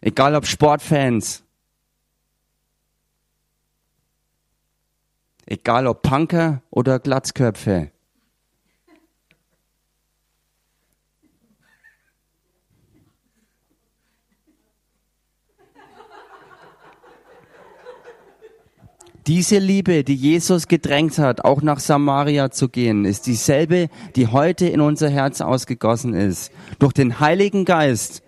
egal 0.00 0.34
ob 0.34 0.46
Sportfans, 0.46 1.44
egal 5.44 5.86
ob 5.86 6.00
Punker 6.00 6.62
oder 6.70 6.98
Glatzköpfe. 6.98 7.93
Diese 19.26 19.58
Liebe, 19.58 20.04
die 20.04 20.14
Jesus 20.14 20.68
gedrängt 20.68 21.18
hat, 21.18 21.44
auch 21.44 21.62
nach 21.62 21.80
Samaria 21.80 22.50
zu 22.50 22.68
gehen, 22.68 23.06
ist 23.06 23.26
dieselbe, 23.26 23.88
die 24.16 24.26
heute 24.26 24.66
in 24.66 24.82
unser 24.82 25.08
Herz 25.08 25.40
ausgegossen 25.40 26.12
ist. 26.12 26.52
Durch 26.78 26.92
den 26.92 27.20
Heiligen 27.20 27.64
Geist 27.64 28.22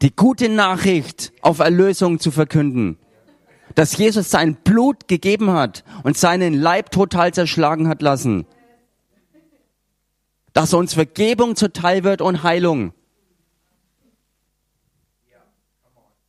die 0.00 0.14
gute 0.14 0.48
Nachricht 0.48 1.32
auf 1.40 1.58
Erlösung 1.58 2.20
zu 2.20 2.30
verkünden. 2.30 2.98
Dass 3.74 3.96
Jesus 3.96 4.30
sein 4.30 4.54
Blut 4.54 5.08
gegeben 5.08 5.50
hat 5.52 5.82
und 6.04 6.16
seinen 6.16 6.54
Leib 6.54 6.92
total 6.92 7.34
zerschlagen 7.34 7.88
hat 7.88 8.00
lassen. 8.00 8.46
Dass 10.52 10.72
uns 10.72 10.94
Vergebung 10.94 11.56
zuteil 11.56 12.04
wird 12.04 12.20
und 12.22 12.44
Heilung. 12.44 12.92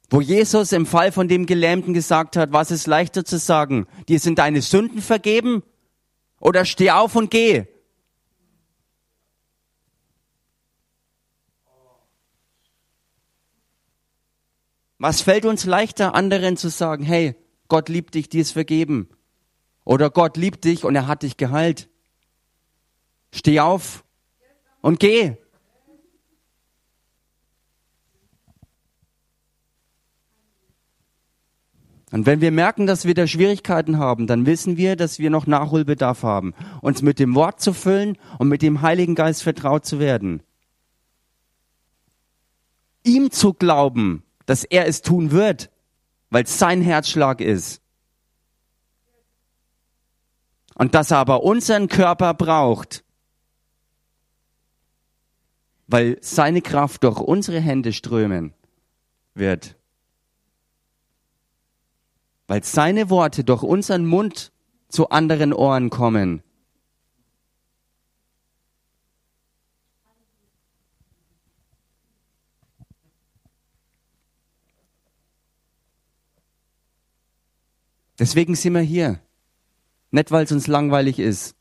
Wo 0.09 0.21
Jesus 0.21 0.71
im 0.71 0.85
Fall 0.85 1.11
von 1.11 1.27
dem 1.27 1.45
Gelähmten 1.45 1.93
gesagt 1.93 2.35
hat, 2.35 2.51
was 2.51 2.71
ist 2.71 2.87
leichter 2.87 3.25
zu 3.25 3.37
sagen? 3.37 3.85
Dir 4.07 4.19
sind 4.19 4.39
deine 4.39 4.61
Sünden 4.61 5.01
vergeben? 5.01 5.61
Oder 6.39 6.65
steh 6.65 6.91
auf 6.91 7.15
und 7.15 7.29
geh? 7.29 7.65
Was 14.97 15.21
fällt 15.21 15.45
uns 15.45 15.63
leichter, 15.65 16.13
anderen 16.15 16.57
zu 16.57 16.69
sagen, 16.69 17.03
hey, 17.03 17.35
Gott 17.69 17.87
liebt 17.87 18.15
dich, 18.15 18.27
dir 18.27 18.41
ist 18.41 18.51
vergeben. 18.51 19.07
Oder 19.85 20.09
Gott 20.09 20.35
liebt 20.35 20.65
dich 20.65 20.83
und 20.83 20.95
er 20.95 21.07
hat 21.07 21.23
dich 21.23 21.37
geheilt. 21.37 21.87
Steh 23.31 23.59
auf 23.59 24.03
und 24.81 24.99
geh. 24.99 25.37
Und 32.11 32.25
wenn 32.25 32.41
wir 32.41 32.51
merken, 32.51 32.87
dass 32.87 33.05
wir 33.05 33.13
da 33.13 33.27
Schwierigkeiten 33.27 33.99
haben, 33.99 34.25
dann 34.25 34.45
wissen 34.45 34.77
wir, 34.77 34.95
dass 34.95 35.19
wir 35.19 35.29
noch 35.29 35.45
Nachholbedarf 35.45 36.23
haben, 36.23 36.55
uns 36.81 37.01
mit 37.01 37.19
dem 37.19 37.35
Wort 37.35 37.61
zu 37.61 37.73
füllen 37.73 38.17
und 38.39 38.47
mit 38.47 38.61
dem 38.61 38.81
Heiligen 38.81 39.13
Geist 39.13 39.43
vertraut 39.43 39.85
zu 39.85 39.99
werden. 39.99 40.41
Ihm 43.03 43.29
zu 43.31 43.53
glauben, 43.53 44.23
dass 44.47 44.63
er 44.63 44.87
es 44.87 45.03
tun 45.03 45.31
wird, 45.31 45.69
weil 46.31 46.43
es 46.43 46.57
sein 46.57 46.81
Herzschlag 46.81 47.41
ist. 47.41 47.81
Und 50.73 50.95
dass 50.95 51.11
er 51.11 51.17
aber 51.17 51.43
unseren 51.43 51.89
Körper 51.89 52.33
braucht, 52.33 53.03
weil 55.87 56.17
seine 56.21 56.61
Kraft 56.61 57.03
durch 57.03 57.19
unsere 57.19 57.59
Hände 57.59 57.93
strömen 57.93 58.53
wird 59.35 59.78
weil 62.49 62.63
seine 62.63 63.11
Worte 63.11 63.43
durch 63.43 63.61
unseren 63.61 64.07
Mund 64.07 64.51
zu 64.89 65.09
anderen 65.09 65.53
Ohren 65.53 65.91
kommen. 65.91 66.41
Deswegen 78.17 78.55
sind 78.55 78.73
wir 78.73 78.81
hier. 78.81 79.19
Nicht, 80.09 80.31
weil 80.31 80.45
es 80.45 80.51
uns 80.51 80.65
langweilig 80.65 81.19
ist, 81.19 81.55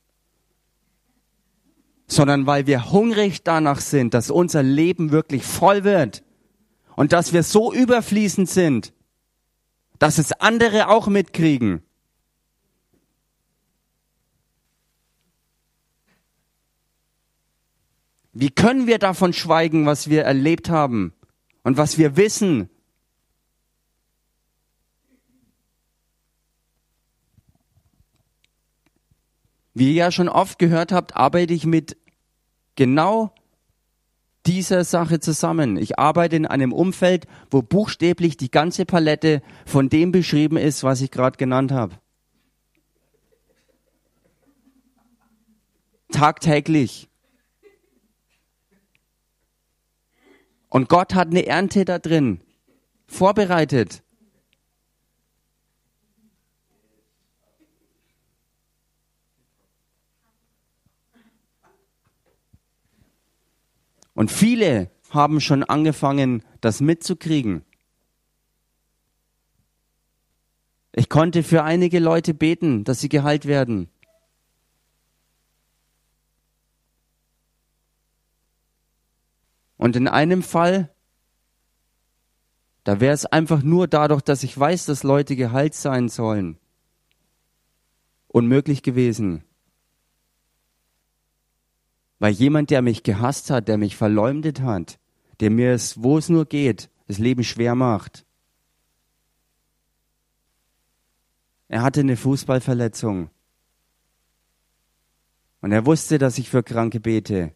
sondern 2.06 2.46
weil 2.46 2.66
wir 2.66 2.90
hungrig 2.90 3.42
danach 3.42 3.80
sind, 3.80 4.14
dass 4.14 4.30
unser 4.30 4.62
Leben 4.62 5.10
wirklich 5.10 5.44
voll 5.44 5.84
wird 5.84 6.24
und 6.96 7.12
dass 7.12 7.34
wir 7.34 7.42
so 7.42 7.74
überfließend 7.74 8.48
sind, 8.48 8.94
dass 9.98 10.18
es 10.18 10.32
andere 10.32 10.88
auch 10.88 11.06
mitkriegen. 11.08 11.82
Wie 18.32 18.50
können 18.50 18.86
wir 18.86 18.98
davon 18.98 19.32
schweigen, 19.32 19.86
was 19.86 20.08
wir 20.08 20.22
erlebt 20.22 20.70
haben 20.70 21.12
und 21.64 21.76
was 21.76 21.98
wir 21.98 22.16
wissen? 22.16 22.70
Wie 29.74 29.88
ihr 29.88 29.94
ja 29.94 30.12
schon 30.12 30.28
oft 30.28 30.58
gehört 30.58 30.92
habt, 30.92 31.16
arbeite 31.16 31.52
ich 31.52 31.66
mit 31.66 31.96
genau 32.76 33.34
dieser 34.48 34.82
Sache 34.82 35.20
zusammen. 35.20 35.76
Ich 35.76 35.98
arbeite 35.98 36.34
in 36.34 36.46
einem 36.46 36.72
Umfeld, 36.72 37.26
wo 37.50 37.60
buchstäblich 37.60 38.38
die 38.38 38.50
ganze 38.50 38.86
Palette 38.86 39.42
von 39.66 39.90
dem 39.90 40.10
beschrieben 40.10 40.56
ist, 40.56 40.82
was 40.82 41.02
ich 41.02 41.10
gerade 41.10 41.36
genannt 41.36 41.70
habe. 41.70 41.94
Tagtäglich. 46.10 47.10
Und 50.70 50.88
Gott 50.88 51.14
hat 51.14 51.28
eine 51.28 51.46
Ernte 51.46 51.84
da 51.84 51.98
drin 51.98 52.40
vorbereitet. 53.06 54.02
Und 64.18 64.32
viele 64.32 64.90
haben 65.10 65.40
schon 65.40 65.62
angefangen, 65.62 66.42
das 66.60 66.80
mitzukriegen. 66.80 67.64
Ich 70.90 71.08
konnte 71.08 71.44
für 71.44 71.62
einige 71.62 72.00
Leute 72.00 72.34
beten, 72.34 72.82
dass 72.82 72.98
sie 72.98 73.08
geheilt 73.08 73.46
werden. 73.46 73.88
Und 79.76 79.94
in 79.94 80.08
einem 80.08 80.42
Fall, 80.42 80.92
da 82.82 82.98
wäre 82.98 83.14
es 83.14 83.24
einfach 83.24 83.62
nur 83.62 83.86
dadurch, 83.86 84.22
dass 84.22 84.42
ich 84.42 84.58
weiß, 84.58 84.86
dass 84.86 85.04
Leute 85.04 85.36
geheilt 85.36 85.74
sein 85.74 86.08
sollen, 86.08 86.58
unmöglich 88.26 88.82
gewesen. 88.82 89.44
Weil 92.18 92.32
jemand, 92.32 92.70
der 92.70 92.82
mich 92.82 93.02
gehasst 93.02 93.50
hat, 93.50 93.68
der 93.68 93.78
mich 93.78 93.96
verleumdet 93.96 94.60
hat, 94.60 94.98
der 95.40 95.50
mir 95.50 95.72
es, 95.72 96.02
wo 96.02 96.18
es 96.18 96.28
nur 96.28 96.46
geht, 96.46 96.90
das 97.06 97.18
Leben 97.18 97.44
schwer 97.44 97.74
macht. 97.74 98.24
Er 101.68 101.82
hatte 101.82 102.00
eine 102.00 102.16
Fußballverletzung. 102.16 103.30
Und 105.60 105.72
er 105.72 105.86
wusste, 105.86 106.18
dass 106.18 106.38
ich 106.38 106.50
für 106.50 106.62
Kranke 106.62 107.00
bete 107.00 107.52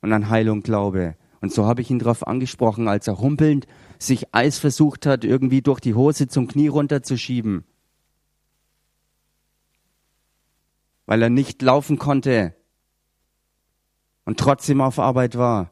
und 0.00 0.12
an 0.12 0.28
Heilung 0.28 0.62
glaube. 0.62 1.16
Und 1.40 1.52
so 1.52 1.66
habe 1.66 1.80
ich 1.80 1.90
ihn 1.90 1.98
darauf 1.98 2.26
angesprochen, 2.26 2.88
als 2.88 3.06
er 3.08 3.18
humpelnd 3.18 3.66
sich 3.98 4.34
Eis 4.34 4.58
versucht 4.58 5.06
hat, 5.06 5.24
irgendwie 5.24 5.62
durch 5.62 5.80
die 5.80 5.94
Hose 5.94 6.28
zum 6.28 6.48
Knie 6.48 6.68
runterzuschieben. 6.68 7.64
Weil 11.06 11.22
er 11.22 11.30
nicht 11.30 11.62
laufen 11.62 11.98
konnte, 11.98 12.54
und 14.24 14.38
trotzdem 14.38 14.80
auf 14.80 14.98
Arbeit 14.98 15.36
war. 15.36 15.70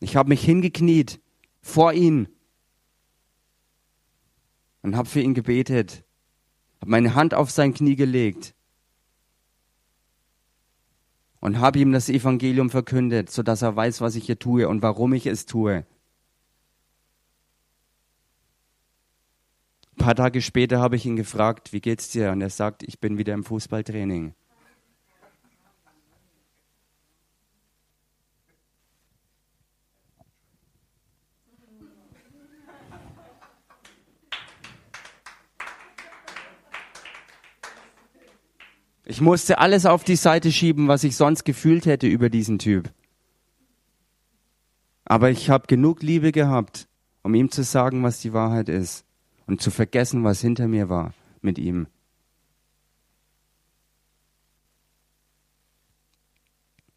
Ich 0.00 0.16
habe 0.16 0.30
mich 0.30 0.44
hingekniet 0.44 1.20
vor 1.60 1.92
ihn 1.92 2.28
und 4.82 4.96
habe 4.96 5.08
für 5.08 5.20
ihn 5.20 5.34
gebetet. 5.34 6.04
habe 6.80 6.90
meine 6.90 7.14
Hand 7.14 7.34
auf 7.34 7.50
sein 7.50 7.72
Knie 7.72 7.94
gelegt 7.94 8.54
und 11.40 11.58
habe 11.58 11.78
ihm 11.78 11.92
das 11.92 12.08
Evangelium 12.08 12.70
verkündet, 12.70 13.30
sodass 13.30 13.62
er 13.62 13.74
weiß, 13.74 14.00
was 14.00 14.16
ich 14.16 14.26
hier 14.26 14.38
tue 14.38 14.68
und 14.68 14.82
warum 14.82 15.12
ich 15.12 15.26
es 15.26 15.46
tue. 15.46 15.86
Ein 19.92 20.04
paar 20.04 20.14
Tage 20.14 20.40
später 20.40 20.80
habe 20.80 20.96
ich 20.96 21.06
ihn 21.06 21.16
gefragt, 21.16 21.72
wie 21.72 21.80
geht's 21.80 22.10
dir? 22.10 22.32
Und 22.32 22.40
er 22.40 22.50
sagt, 22.50 22.82
ich 22.82 22.98
bin 22.98 23.18
wieder 23.18 23.34
im 23.34 23.44
Fußballtraining. 23.44 24.34
Ich 39.04 39.20
musste 39.20 39.58
alles 39.58 39.84
auf 39.84 40.04
die 40.04 40.16
Seite 40.16 40.52
schieben, 40.52 40.88
was 40.88 41.04
ich 41.04 41.16
sonst 41.16 41.44
gefühlt 41.44 41.86
hätte 41.86 42.06
über 42.06 42.30
diesen 42.30 42.58
Typ. 42.58 42.92
Aber 45.04 45.30
ich 45.30 45.50
habe 45.50 45.66
genug 45.66 46.02
Liebe 46.02 46.30
gehabt, 46.30 46.88
um 47.22 47.34
ihm 47.34 47.50
zu 47.50 47.64
sagen, 47.64 48.02
was 48.02 48.20
die 48.20 48.32
Wahrheit 48.32 48.68
ist 48.68 49.04
und 49.46 49.60
zu 49.60 49.70
vergessen, 49.70 50.24
was 50.24 50.40
hinter 50.40 50.68
mir 50.68 50.88
war 50.88 51.14
mit 51.40 51.58
ihm. 51.58 51.88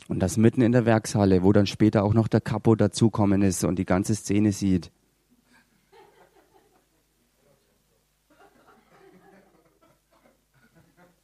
Und 0.08 0.20
das 0.20 0.38
mitten 0.38 0.62
in 0.62 0.72
der 0.72 0.86
Werkshalle, 0.86 1.41
wo 1.41 1.51
dann 1.51 1.66
später 1.66 2.03
auch 2.03 2.14
noch 2.14 2.28
der 2.28 2.41
Capo 2.41 2.76
dazukommen 2.76 3.41
ist 3.41 3.64
und 3.64 3.80
die 3.80 3.86
ganze 3.86 4.14
Szene 4.14 4.51
sieht. 4.51 4.91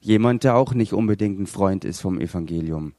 Jemand, 0.02 0.44
der 0.44 0.56
auch 0.56 0.74
nicht 0.74 0.94
unbedingt 0.94 1.40
ein 1.40 1.48
Freund 1.48 1.86
ist 1.86 2.02
vom 2.02 2.20
Evangelium. 2.20 2.94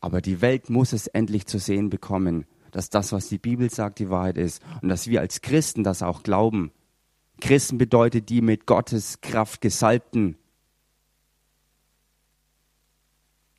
Aber 0.00 0.20
die 0.20 0.40
Welt 0.42 0.68
muss 0.68 0.92
es 0.92 1.06
endlich 1.06 1.46
zu 1.46 1.58
sehen 1.58 1.88
bekommen, 1.88 2.44
dass 2.72 2.90
das, 2.90 3.12
was 3.12 3.28
die 3.28 3.38
Bibel 3.38 3.70
sagt, 3.70 3.98
die 4.00 4.10
Wahrheit 4.10 4.36
ist 4.36 4.62
und 4.82 4.88
dass 4.88 5.06
wir 5.06 5.20
als 5.20 5.40
Christen 5.40 5.82
das 5.82 6.02
auch 6.02 6.22
glauben. 6.22 6.72
Christen 7.40 7.78
bedeutet 7.78 8.28
die 8.28 8.42
mit 8.42 8.66
Gottes 8.66 9.20
Kraft 9.20 9.60
gesalbten. 9.60 10.36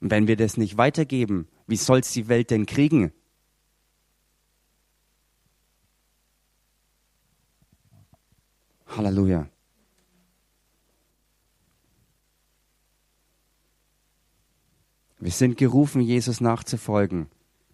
Und 0.02 0.12
wenn 0.12 0.28
wir 0.28 0.36
das 0.36 0.58
nicht 0.58 0.78
weitergeben, 0.78 1.48
wie 1.66 1.78
soll 1.78 2.00
es 2.00 2.12
die 2.12 2.28
Welt 2.28 2.52
denn 2.52 2.66
kriegen? 2.66 3.12
Halleluja. 8.98 9.48
Wir 15.20 15.32
sind 15.32 15.58
gerufen, 15.58 16.02
Jesus 16.02 16.42
nachzufolgen, 16.42 17.28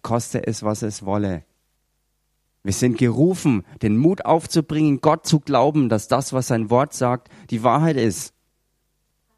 koste 0.04 0.46
es, 0.46 0.62
was 0.62 0.84
es 0.84 1.04
wolle. 1.04 1.44
Wir 2.62 2.74
sind 2.74 2.98
gerufen, 2.98 3.64
den 3.82 3.98
Mut 3.98 4.26
aufzubringen, 4.26 5.02
Gott 5.02 5.26
zu 5.26 5.40
glauben, 5.40 5.90
dass 5.90 6.08
das, 6.08 6.32
was 6.34 6.48
sein 6.48 6.70
Wort 6.70 6.94
sagt, 6.94 7.30
die 7.50 7.64
Wahrheit 7.64 7.98
ist. 7.98 8.34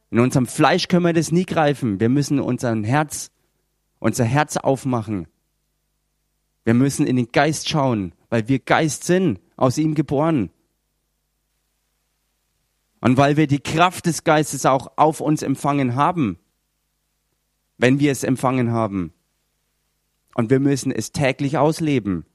In 0.09 0.19
unserem 0.19 0.45
Fleisch 0.45 0.87
können 0.89 1.05
wir 1.05 1.13
das 1.13 1.31
nie 1.31 1.45
greifen. 1.45 1.99
Wir 2.01 2.09
müssen 2.09 2.39
unser 2.39 2.75
Herz, 2.83 3.31
unser 3.99 4.25
Herz 4.25 4.57
aufmachen. 4.57 5.27
Wir 6.65 6.73
müssen 6.73 7.07
in 7.07 7.15
den 7.15 7.31
Geist 7.31 7.69
schauen, 7.69 8.13
weil 8.29 8.47
wir 8.49 8.59
Geist 8.59 9.05
sind, 9.05 9.39
aus 9.55 9.77
ihm 9.77 9.95
geboren. 9.95 10.49
Und 13.01 13.17
weil 13.17 13.35
wir 13.35 13.47
die 13.47 13.59
Kraft 13.59 14.05
des 14.05 14.23
Geistes 14.23 14.65
auch 14.65 14.91
auf 14.95 15.21
uns 15.21 15.41
empfangen 15.41 15.95
haben, 15.95 16.37
wenn 17.77 17.99
wir 17.99 18.11
es 18.11 18.23
empfangen 18.23 18.71
haben. 18.71 19.11
Und 20.35 20.49
wir 20.51 20.59
müssen 20.59 20.91
es 20.91 21.11
täglich 21.11 21.57
ausleben. 21.57 22.25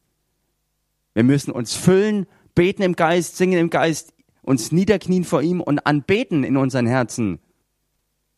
Wir 1.15 1.23
müssen 1.23 1.53
uns 1.53 1.75
füllen, 1.75 2.27
beten 2.55 2.83
im 2.83 2.97
Geist, 2.97 3.37
singen 3.37 3.59
im 3.59 3.71
Geist, 3.71 4.13
uns 4.43 4.73
niederknien 4.73 5.25
vor 5.25 5.41
ihm 5.41 5.61
und 5.61 5.87
anbeten 5.87 6.45
in 6.45 6.57
unseren 6.57 6.87
Herzen 6.87 7.39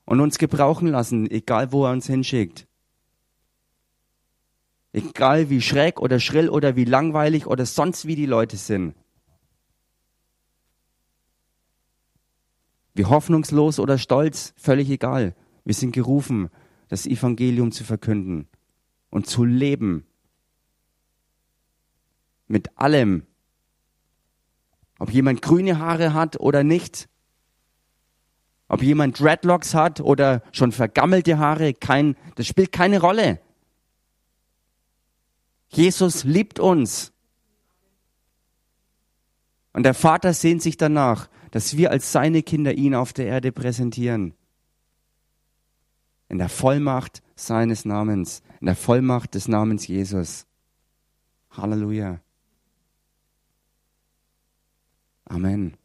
und 0.04 0.20
uns 0.20 0.38
gebrauchen 0.38 0.88
lassen, 0.88 1.30
egal 1.30 1.72
wo 1.72 1.86
er 1.86 1.92
uns 1.92 2.06
hinschickt. 2.06 2.66
Egal 4.92 5.50
wie 5.50 5.60
schräg 5.60 6.00
oder 6.00 6.20
schrill 6.20 6.48
oder 6.48 6.76
wie 6.76 6.84
langweilig 6.84 7.46
oder 7.46 7.66
sonst 7.66 8.06
wie 8.06 8.16
die 8.16 8.26
Leute 8.26 8.56
sind. 8.56 8.94
Wie 12.98 13.04
hoffnungslos 13.04 13.78
oder 13.78 13.96
stolz, 13.96 14.54
völlig 14.56 14.90
egal. 14.90 15.36
Wir 15.64 15.74
sind 15.74 15.92
gerufen, 15.92 16.50
das 16.88 17.06
Evangelium 17.06 17.70
zu 17.70 17.84
verkünden 17.84 18.48
und 19.08 19.28
zu 19.28 19.44
leben. 19.44 20.04
Mit 22.48 22.76
allem. 22.76 23.24
Ob 24.98 25.12
jemand 25.12 25.42
grüne 25.42 25.78
Haare 25.78 26.12
hat 26.12 26.40
oder 26.40 26.64
nicht. 26.64 27.08
Ob 28.66 28.82
jemand 28.82 29.20
Dreadlocks 29.20 29.74
hat 29.74 30.00
oder 30.00 30.42
schon 30.50 30.72
vergammelte 30.72 31.38
Haare, 31.38 31.74
kein, 31.74 32.16
das 32.34 32.48
spielt 32.48 32.72
keine 32.72 33.00
Rolle. 33.00 33.40
Jesus 35.68 36.24
liebt 36.24 36.58
uns. 36.58 37.12
Und 39.72 39.84
der 39.84 39.94
Vater 39.94 40.34
sehnt 40.34 40.62
sich 40.62 40.76
danach, 40.76 41.28
dass 41.50 41.76
wir 41.76 41.90
als 41.90 42.12
seine 42.12 42.42
Kinder 42.42 42.74
ihn 42.74 42.94
auf 42.94 43.12
der 43.12 43.26
Erde 43.26 43.52
präsentieren. 43.52 44.34
In 46.28 46.38
der 46.38 46.48
Vollmacht 46.48 47.22
seines 47.36 47.84
Namens, 47.84 48.42
in 48.60 48.66
der 48.66 48.76
Vollmacht 48.76 49.34
des 49.34 49.48
Namens 49.48 49.86
Jesus. 49.86 50.46
Halleluja. 51.50 52.20
Amen. 55.24 55.76